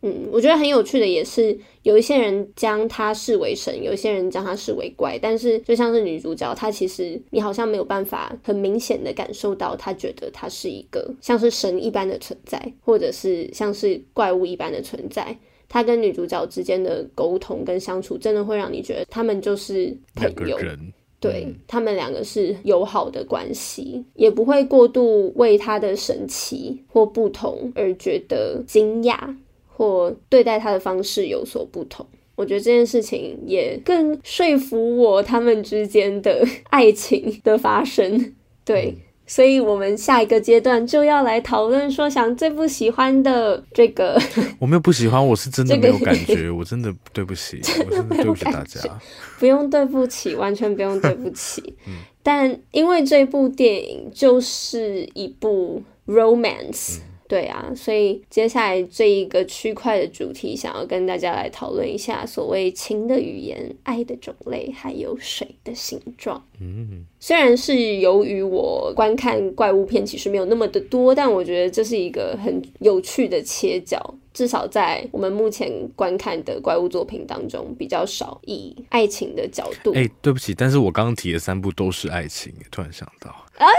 [0.07, 5.17] 嗯，我觉得很有趣的也是，有一些人将他视为神，有一些人将他视为怪。
[5.19, 15.35] 但是，就像是女主角，她其实你好像没有办法很明显的感受到，她觉得她是一个像是神一般的存在，或者是像是怪物一般的存在。
[15.67, 20.59] 她跟女主角之间的沟通跟相处，真的会让你觉得他们就是朋友。
[21.19, 29.17] 对，他们两个是友好的关系，也不会过度为他的神奇或不同而觉得惊讶，
[29.75, 32.05] 或对待他的方式有所不同。
[32.35, 38.33] 我觉得这件事情也更说服我他们之间的 爱情的发生。
[38.63, 38.95] 对。
[39.27, 44.21] 所以，我们下一个阶段就要来讨论说，想最不喜欢的这个。
[44.59, 48.79] 我没有不喜欢，我是真的没有感觉，我真的对不起， 我真的对不起大家。
[49.39, 51.73] 不用对不起，完全不用对不起。
[52.21, 56.99] 但因为这部电影就是一部 romance。
[57.27, 66.43] 对啊，所以接下来这一个区块的主题，想要跟大家来讨论一下所谓情的语言、爱的种类，还有水的形状。
[66.61, 79.91] 嗯，虽然是由于我观看怪物片其实没有那么的多，但我觉得这是一个很有趣的切角，至少在我们目前观看的怪物作品当中比较少以爱情的角度。
[79.95, 83.31] 哎，对不起，但是我刚刚提的三部都是爱情，突然想到。
[83.57, 83.65] 啊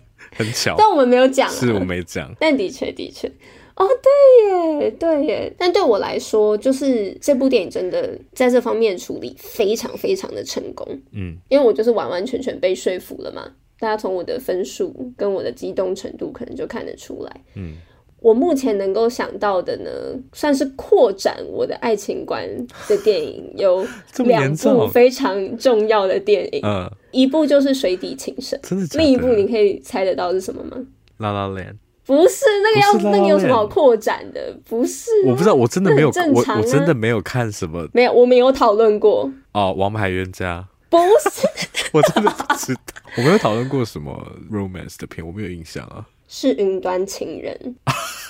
[0.38, 2.32] 很巧，但我们没有讲，是我没讲。
[2.38, 3.26] 但的确，的确，
[3.74, 5.52] 哦，对耶，对耶。
[5.58, 10.86] 但对我来说，就是这部电影真的在这方面处理非常非常的成功。
[11.12, 13.50] 嗯，因为我就是完完全全被说服了嘛。
[13.80, 17.40] 大家从我的分数跟我的激动程度，可能就看得出来。
[17.54, 17.74] 嗯。
[18.20, 19.90] 我目前能够想到的呢，
[20.32, 22.44] 算是扩展我的爱情观
[22.88, 23.86] 的电影有
[24.24, 29.04] 两部非常重要的电影，嗯，一部就是《水底情深》，真的假的？
[29.04, 30.76] 另一部你可以猜得到是什么吗？
[31.18, 31.76] 拉拉链？
[32.04, 34.56] 不是，那个要那个有什么好扩展的？
[34.68, 40.96] 不是，我不知道，我真的没有，我我真的没有看什么，没有，我没有讨论过哦，《王牌冤家》不
[41.30, 41.46] 是，
[41.92, 42.80] 我真的不知道，
[43.18, 46.06] 我没有讨论过什么 romance 的片，我没有印象啊。
[46.28, 47.74] 是云端情人，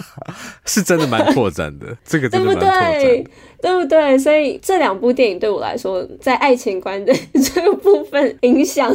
[0.64, 3.26] 是真的蛮拓展的， 这个真的蛮拓展的，对不对？
[3.60, 4.16] 对不对？
[4.16, 8.94] 所以这两部电影对我来说，在爱情观的这个部分影响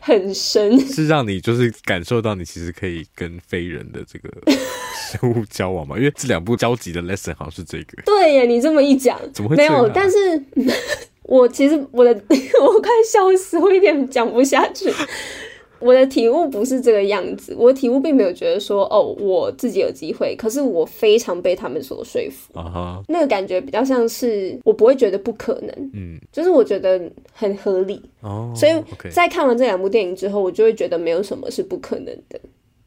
[0.00, 4.30] 很深， 是让你就是感受到你其实可以跟非人的这个
[5.12, 5.98] 生物交往嘛？
[5.98, 8.02] 因为这两部交集的 lesson 好像是这个。
[8.06, 9.56] 对耶，你这么一讲，怎么会？
[9.56, 10.42] 没有，但是
[11.24, 12.10] 我其实我的
[12.62, 14.90] 我快笑死，我一点讲不下去。
[15.80, 23.02] 我的体悟不是这个样子，我的体悟并没有觉得说哦，我自己有机会，可是我非常被他们所说服，uh huh.
[23.08, 27.00] 那个感觉比较像是我不会觉得不可能，嗯，就是我觉得
[27.32, 28.72] 很合理，oh, 所以
[29.10, 32.38] 在看完这两部电影之后，我就会觉得没有什么是不可能的。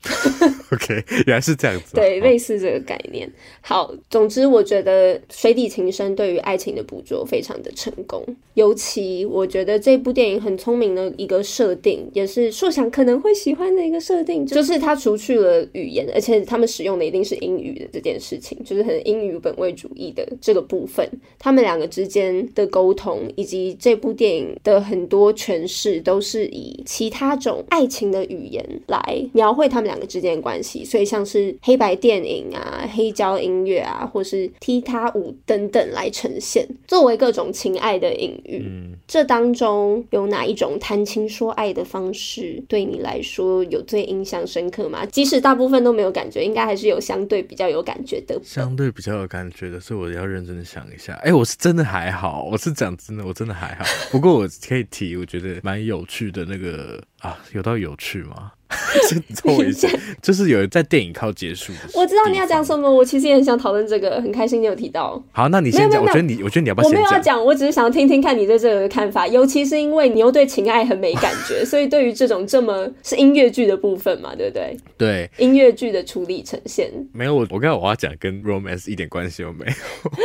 [0.72, 1.96] OK，原来是这样子。
[1.96, 3.32] 对，类似这个概念。
[3.62, 8.24] 好，总之我觉得《水底情深》对于爱情的捕捉非常的成功。
[8.56, 21.08] 尤其我觉得这部电影很聪明的一个设定，也是硕想可能会喜欢的一个设定，就是它除去了语言，而且他们使用的一定是英语的这件事情，就是很英语本位主义的这个部分。
[21.40, 38.64] 他们两个之间的沟通，以及这部电影的很多诠释，都是以其他种爱情的语言来描绘他们两个之间的关系，所以像是黑白电影啊、黑胶音乐啊，或是踢踏舞等等来呈现，作为各种情爱的隐喻。
[38.66, 45.06] 嗯，这当中有哪一种谈情说爱的方式对你来说有最印象深刻吗？
[45.06, 48.40] 即使大部分都没有感觉，应该还是有相对比较有感觉的。
[48.44, 51.14] 相对比较有感觉的，所以我要认真的想一下。
[51.24, 53.86] 哎，我是真的还好，我是讲真的，我真的还好。
[54.12, 58.52] 不过我可以提，我觉得蛮有趣的那个啊，有到有趣吗？
[59.68, 59.90] 一下，
[60.22, 61.72] 就是有人在电影靠结束。
[61.94, 65.22] 我知道你要讲什么，我其实也很想讨论这个，很开心你有提到。
[65.32, 66.02] 好，那你先讲。
[66.04, 66.88] 我觉得你，我觉得你要不要？
[66.88, 69.28] 我没有要讲，我只是想听听看你对这个的看法。
[69.28, 74.78] 尤其是因为你又对情爱很没感觉，所以对于这种这么是音乐剧的部分嘛，对不对？
[74.98, 76.92] 对，音乐剧的处理呈现。
[77.14, 79.74] 没有，我我刚才我要讲跟 romance 一点关系都没有。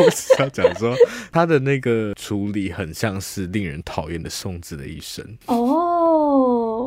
[0.05, 0.94] 我是要讲说
[1.32, 6.17] 他的那个处理很像是令人讨厌的宋子的一生哦，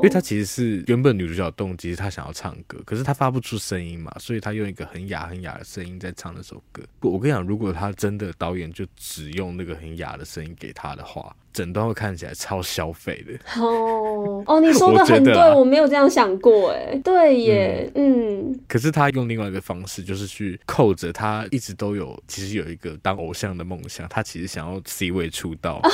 [0.02, 2.32] 因为他其实是原本女主角动机是他想要。
[2.34, 6.82] 唱歌，可是他发不出声音嘛，所以他用一个很哑很哑的声音在唱那首歌。
[7.02, 11.36] 我跟你讲，如果他真的导演就只用那个很哑的声音给他的话。
[11.54, 18.60] 整段会看起来超消费的哦哦，你 说的很对，我，我没有这样想过哎，对耶，嗯，嗯。
[18.68, 25.80] 可是他用另外一个方式，就是去扣着他一直都有，其实有一个当偶像的梦想，他其实想要 C 位出道。
[25.84, 25.90] 哦，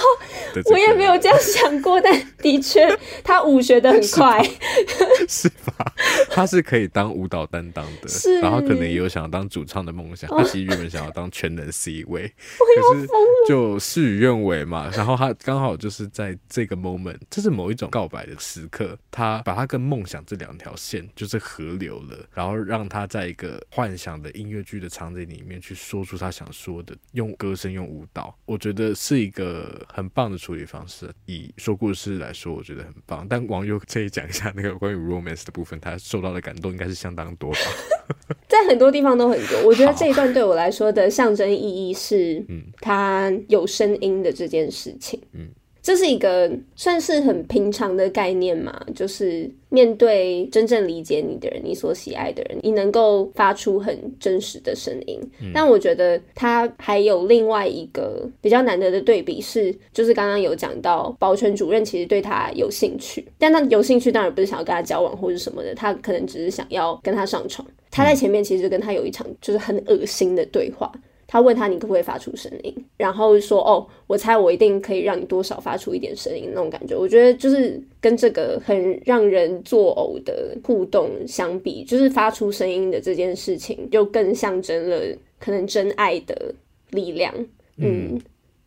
[0.72, 2.88] 我也没有这样想过，但的确
[3.24, 4.44] 他舞学的很快，
[5.28, 5.94] 是吧？
[6.38, 10.30] 他是可以当舞蹈担当的，是，然后可能也有想要当主唱的梦想。
[10.30, 12.28] 他其实原本想要当全能 C 位，
[12.60, 13.08] 可是
[13.48, 15.34] 就事与愿违嘛，然后他。
[15.48, 31.10] 刚好就是在这个 moment，这是某一种告白的时刻，他把他跟梦想这两条线就是合流了，然后让他在一个幻想的音乐剧的场景里面去说出他想说的，用歌声，用舞蹈，我觉得是一个很棒的处理方式。
[31.28, 33.26] 以说故事来说，我觉得很棒。
[33.30, 37.60] 但网友可以讲一下那个关于 romance 的部分，他受到的感动应该是相当多吧？
[38.48, 39.64] 在很多地方都很多。
[39.66, 45.50] 我觉得这一段对我来说的象征意义是，嗯，它有声音的这件事情，嗯。
[45.88, 55.18] 这是一个算是很平常的概念嘛，就是面对真正理解你的人，你所喜爱的人，你能够发出很真实的声音。
[55.42, 55.50] 嗯。
[55.54, 67.66] 但我觉得他还有另外一个比较难得的对比是，就是刚刚有讲到保全主任其实对他有兴趣，但他有兴趣当然不是想要跟他交往或者什么的，他可能只是想要跟他上床。
[67.90, 70.92] 他在前面其实跟他有一场就是很恶心的对话。
[71.28, 76.96] 他问他，你可不可以发出声音，然后说哦，我猜我一定可以让你多少发出一点声音那种感觉。
[76.96, 85.02] 我觉得就是跟这个很让人作呕的互动相比，就是发出声音的这件事情，就更象征了
[85.38, 86.56] 可能真爱的
[86.92, 87.34] 力量。
[87.76, 88.22] 嗯，嗯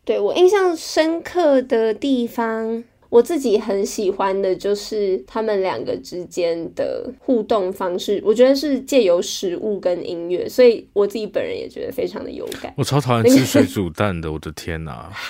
[0.05, 2.83] 对，我印象深刻的地方。
[3.11, 12.73] 我自己很喜欢的就是他们两个之间的互动方式，我觉得是借由食物跟音乐，所以我自己本人也觉得非常的有感。
[12.77, 14.93] 我超讨厌吃水煮蛋的，我的天哪！
[15.11, 15.27] 哈，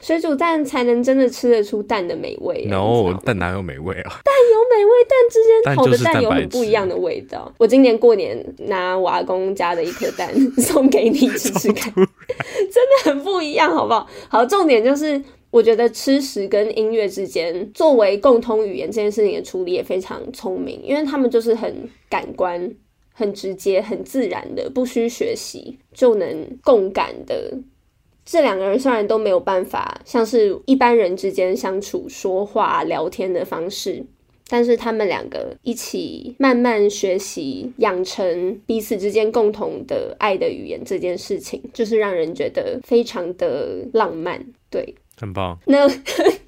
[0.00, 2.66] 水煮蛋才能真的吃得出蛋的美味。
[2.66, 4.20] No，蛋哪有美味啊？
[4.22, 7.52] 蛋有美味，蛋之间烤的蛋有很不一样的味道。
[7.58, 10.32] 我今年过年拿我阿公家的一颗蛋
[10.62, 14.06] 送给你吃吃看， 真的很不一样，好不好？
[14.28, 15.20] 好，重点就是。
[15.52, 22.74] 我觉得吃食跟音乐之间作为共通语言这件事情的处理也非常聪明，因为他们就是很感官、
[23.12, 27.52] 很直接、很自然的，不需学习就能共感的。
[28.24, 34.02] 这两个人虽然都没有办法像是一般人之间相处、说话、聊天的方式，
[34.48, 44.42] 但是他们两个一起慢慢学习，养成彼此之间共同的爱的语言，这件事情就是让人觉得非常的浪漫。
[44.70, 44.94] 对。
[45.22, 45.56] 很棒。
[45.66, 45.88] 那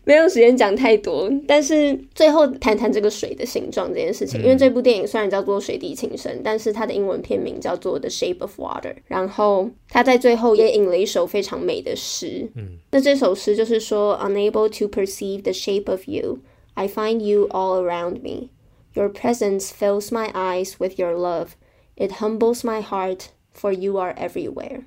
[0.02, 4.42] 没有时间讲太多，但是最后谈谈这个水的形状这件事情。
[4.42, 8.92] 因为这部电影虽然叫做《水底情深》，但是它的英文片名叫做《The Shape of Water》。
[9.06, 12.50] 然后他在最后也引了一首非常美的诗。
[12.56, 16.40] 嗯，那这首诗就是说：“Unable to perceive the shape of you,
[16.74, 18.48] I find you all around me.
[18.94, 21.50] Your presence fills my eyes with your love.
[21.96, 24.82] It humbles my heart, for you are everywhere.”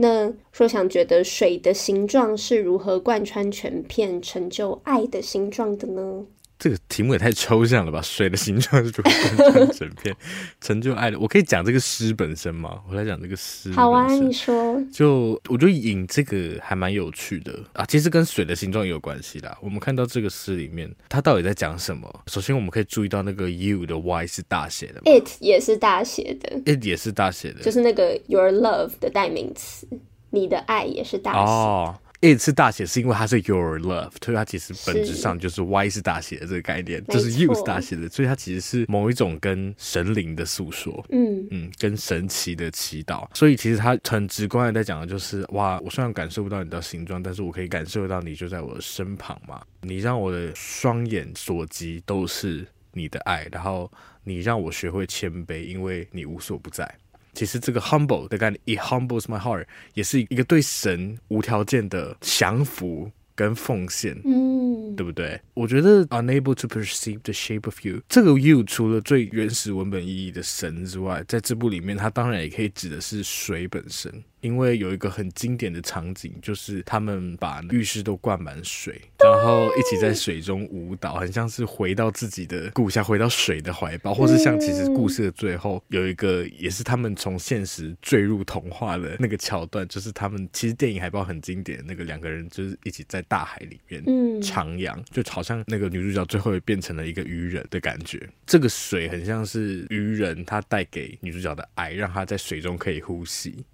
[0.00, 6.24] 那说想觉得水的形状是如何贯穿全片，成就爱的形状的呢？
[6.58, 8.02] 这个题目也太抽象了吧！
[8.02, 10.16] 水的形状是如何贯穿整片，
[10.60, 11.18] 成就爱的。
[11.18, 12.82] 我可以讲这个诗本身吗？
[12.88, 13.70] 我来讲这个诗。
[13.72, 14.82] 好啊，你说。
[14.92, 19.56] 就我觉得引这个还蛮有趣的啊，其实跟水的形状也有关系啦。
[19.62, 22.12] 我们看到这个诗里面，它到底在讲什么？
[22.26, 29.86] 首先，我们可以注意到那个 you 的 y 是大写的，it 也是大写的，it 也是大写的，就是那个 your love 的代名词，
[30.30, 31.38] 你的爱也是大写。
[31.38, 43.28] 哦 it 是大写，是因为它是 your love，所以它其实本质上就是 y 是大写的这个概念，就是 you 是大写的，所以它其实是某一种跟神灵的诉说，嗯嗯，跟神奇的祈祷。
[43.34, 49.62] 所以其实它很直观的在讲的就是，哇，我虽然感受不到你的形状，但是我可以感受到你就在我的身旁嘛。
[49.82, 53.90] 你让我的双眼所及都是你的爱，然后
[54.24, 56.92] 你让我学会谦卑，因为你无所不在。
[57.34, 59.64] 其实这个 humble 的概念，it humbles my heart，
[59.94, 64.57] 也是一个对神无条件的降服跟奉献，嗯，
[64.96, 65.40] 对不对？
[65.54, 74.12] 我觉得 unable to perceive the shape of you，这个 you 除了最原始文本意义的神之外，在这部里面，它当然也可以指的是水本身。
[74.40, 94.00] 因为有一个很经典的场景，就是他们把浴室都灌满水，然后一起在水中舞蹈，很像是回到自己的故乡，回到水的怀抱，或是像其实故事的最后有一个，也是他们从现实坠入童话的那个桥段，就是他们其实电影海报很经典，那个两个人就是一起在大海里面
[94.40, 98.28] 徜徉，就好像那个女主角最后也变成了一个鱼人的感觉。
[98.46, 103.64] 这个水很像是鱼人，他带给女主角的爱，让她在水中可以呼吸。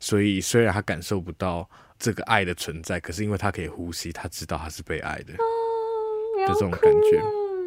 [0.00, 1.68] 所以，虽然她感受不到
[1.98, 7.22] 这个爱的存在，可是因为她可以呼吸，她知道她是被爱的，哦、的这种感觉。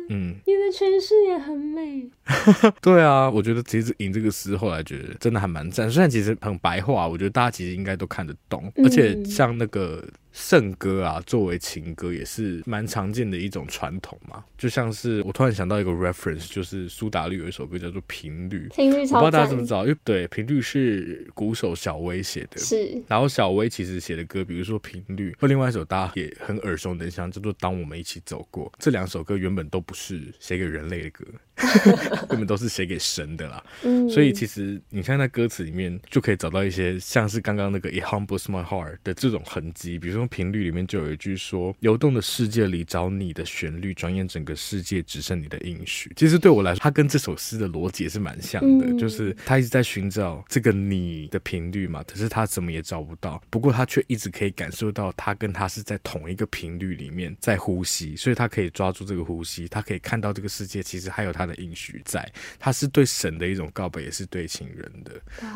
[0.10, 2.10] 嗯，你的诠释也很美。
[2.82, 5.90] 对啊，我觉得其实引这个诗后来觉得真的还蛮赞。
[5.90, 8.70] 虽然其实很白话，我觉得大家其实应该都看得懂。
[8.76, 14.44] 嗯、而且像那个圣歌啊，作为情歌也是蛮常见的一种传统嘛。
[14.58, 19.18] 就像是我突然想到一个 reference，就是苏打绿有一首歌叫做《频率》，频率超。
[19.18, 22.58] 我不知道大家怎么知道，因为对，频率是鼓手小薇写的。
[22.58, 23.02] 是。
[23.08, 28.66] 然后小薇其实写的歌，比如说《频率》，或另外一首大家也很耳熟能详，叫做《当我们一起走过》。
[28.80, 31.26] 这两首歌原本都不是写给人类的歌，
[32.28, 33.64] 根本都是写给神的啦。
[33.84, 34.10] 嗯。
[34.10, 40.28] 所以其实你看那歌词里面，就可以找到一些像是刚刚那个 It humbles my heart 的这种痕迹，比如说。
[40.32, 53.44] 频率里面就有一句说：“流动的世界里找你的旋律，转眼整个世界只剩你的应许。”其实对我来说，它跟这首诗的逻辑也是蛮像的，嗯、就是他一直在寻找这个你的频率嘛，可是他怎么也找不到。
[53.50, 62.28] 不过他却一直可以感受到，他跟他是在同一个频率里面在呼吸，所以他可以抓住这个呼吸，他可以看到这个世界其实还有他的应许在。
[62.60, 65.12] 他是对神的一种告白，也是对情人的。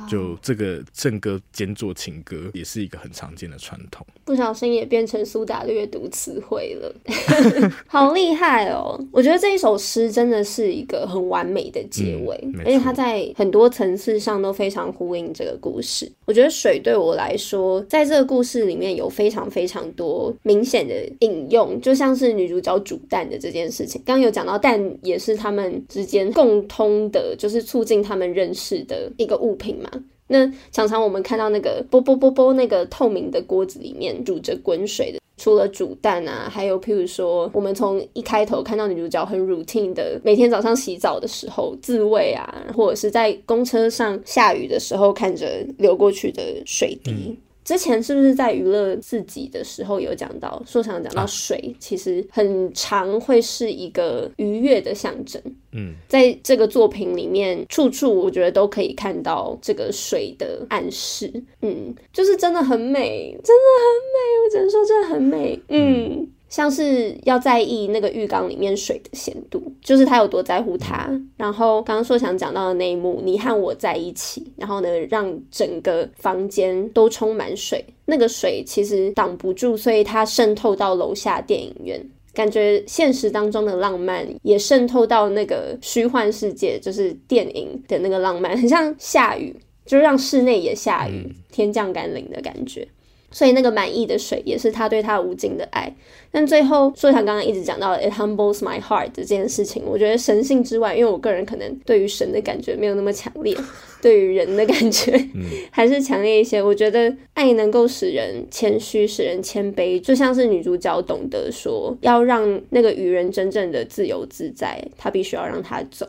[0.09, 4.05] 就这个正歌兼作情歌，也是一个很常见的传统。
[4.23, 6.95] 不小心也变成苏打绿阅读词汇了，
[7.85, 8.99] 好厉害哦！
[9.11, 16.11] 我觉得这一首诗真的是一个很完美的结尾，嗯、而且它在很多层次上都非常呼应这个故事。
[16.25, 24.01] 我觉得水对我来说，在这个故事里面有非常非常多明显的引用，就像是女主角煮蛋的这件事情。
[24.05, 29.89] 刚刚有讲到蛋也是他们之间共通的，就是促进他们认识的一个物品嘛。
[30.27, 47.37] 那常常我们看到那个啵啵啵啵那个透明的锅子里面煮着滚水的，除了煮蛋啊，还有譬如说，我们从一开头看到女主角很 routine 的每天早上洗澡的时候自慰啊，或者是在公车上下雨的时候看着流过去的水滴。
[47.65, 55.41] 之前是不是在娱乐自己的时候有讲到，说想讲到水其实很常会是一个愉悦的象征。
[55.73, 61.29] 嗯，在这个作品里面，处处我觉得都可以看到这个水的暗示。
[61.61, 65.59] 嗯，就是真的很美，真的很美，我只能说真的很美。
[65.67, 66.05] 嗯。
[66.05, 71.09] 嗯像是要在意那个浴缸里面水的咸度，就是他有多在乎它。
[71.35, 77.83] 然后刚刚硕想讲到的那一幕，你和我在一起，然后呢，让整个房间都充满水。
[78.05, 92.87] 那个水其实挡不住，所以它渗透到楼下电影院，感觉现实当中的浪漫也渗透到那个虚幻世界，就是电影的那个浪漫，很像下雨，就让室内也下雨，天降甘霖的感觉。
[93.35, 95.93] 所以那个满意的水也是他对他无尽的爱。
[96.31, 103.53] 但最后，说像刚刚一直讲到 “it humbles my heart” 这件事情，我觉得神性之外，因为我个人可能对于神的感觉没有那么强烈，
[104.01, 105.11] 对于人的感觉
[105.69, 106.63] 还是强烈一些。
[106.63, 116.07] 我觉得爱能够使人谦虚，使人谦卑，就像是女主角懂得说，要让那个渔人真正的自由自在，他必须要让他走。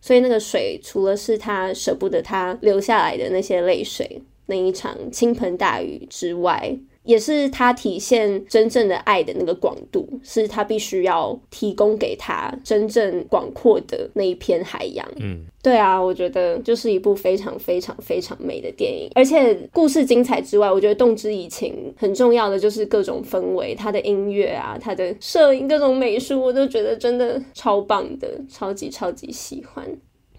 [0.00, 4.22] 所以那个水，除了是他舍不得他流下来的那些泪水。
[4.48, 15.06] 那一场倾盆大雨之外，也是他体现真正的爱的那个广度，是他必须要提供给他真正广阔的那一片海洋。
[15.16, 29.86] 嗯，对啊，我觉得就是一部非常非常非常美的电影，而且故事精彩之外，我觉得动之以情很重要的就是各种氛围，它的音乐啊，它的摄影，各种美术，我都觉得真的超棒的，超级超级喜欢。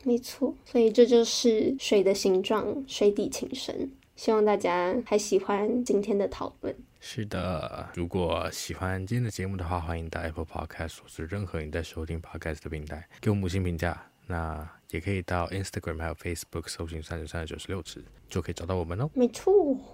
[0.03, 3.91] 没错，所以这就是水的形状，水底情深。
[4.20, 6.76] 希望大家还喜欢今天的讨论。
[7.00, 13.98] 是的，如果喜欢今天的节目的话，欢迎到 Apple Podcast 或是任何你在收听 Podcast 的平台给我们五星评价。
[14.28, 19.10] 那也可以到 Instagram 还有 Facebook 搜寻三十三的九十六次，就可以找到我们哦。
[19.14, 19.54] 没错。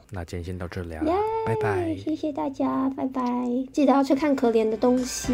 [0.10, 1.96] 那今天先到这里啊，yeah, 拜拜。
[1.96, 3.22] 谢谢大家，拜拜。
[3.72, 5.34] 记得要去看可怜的东西。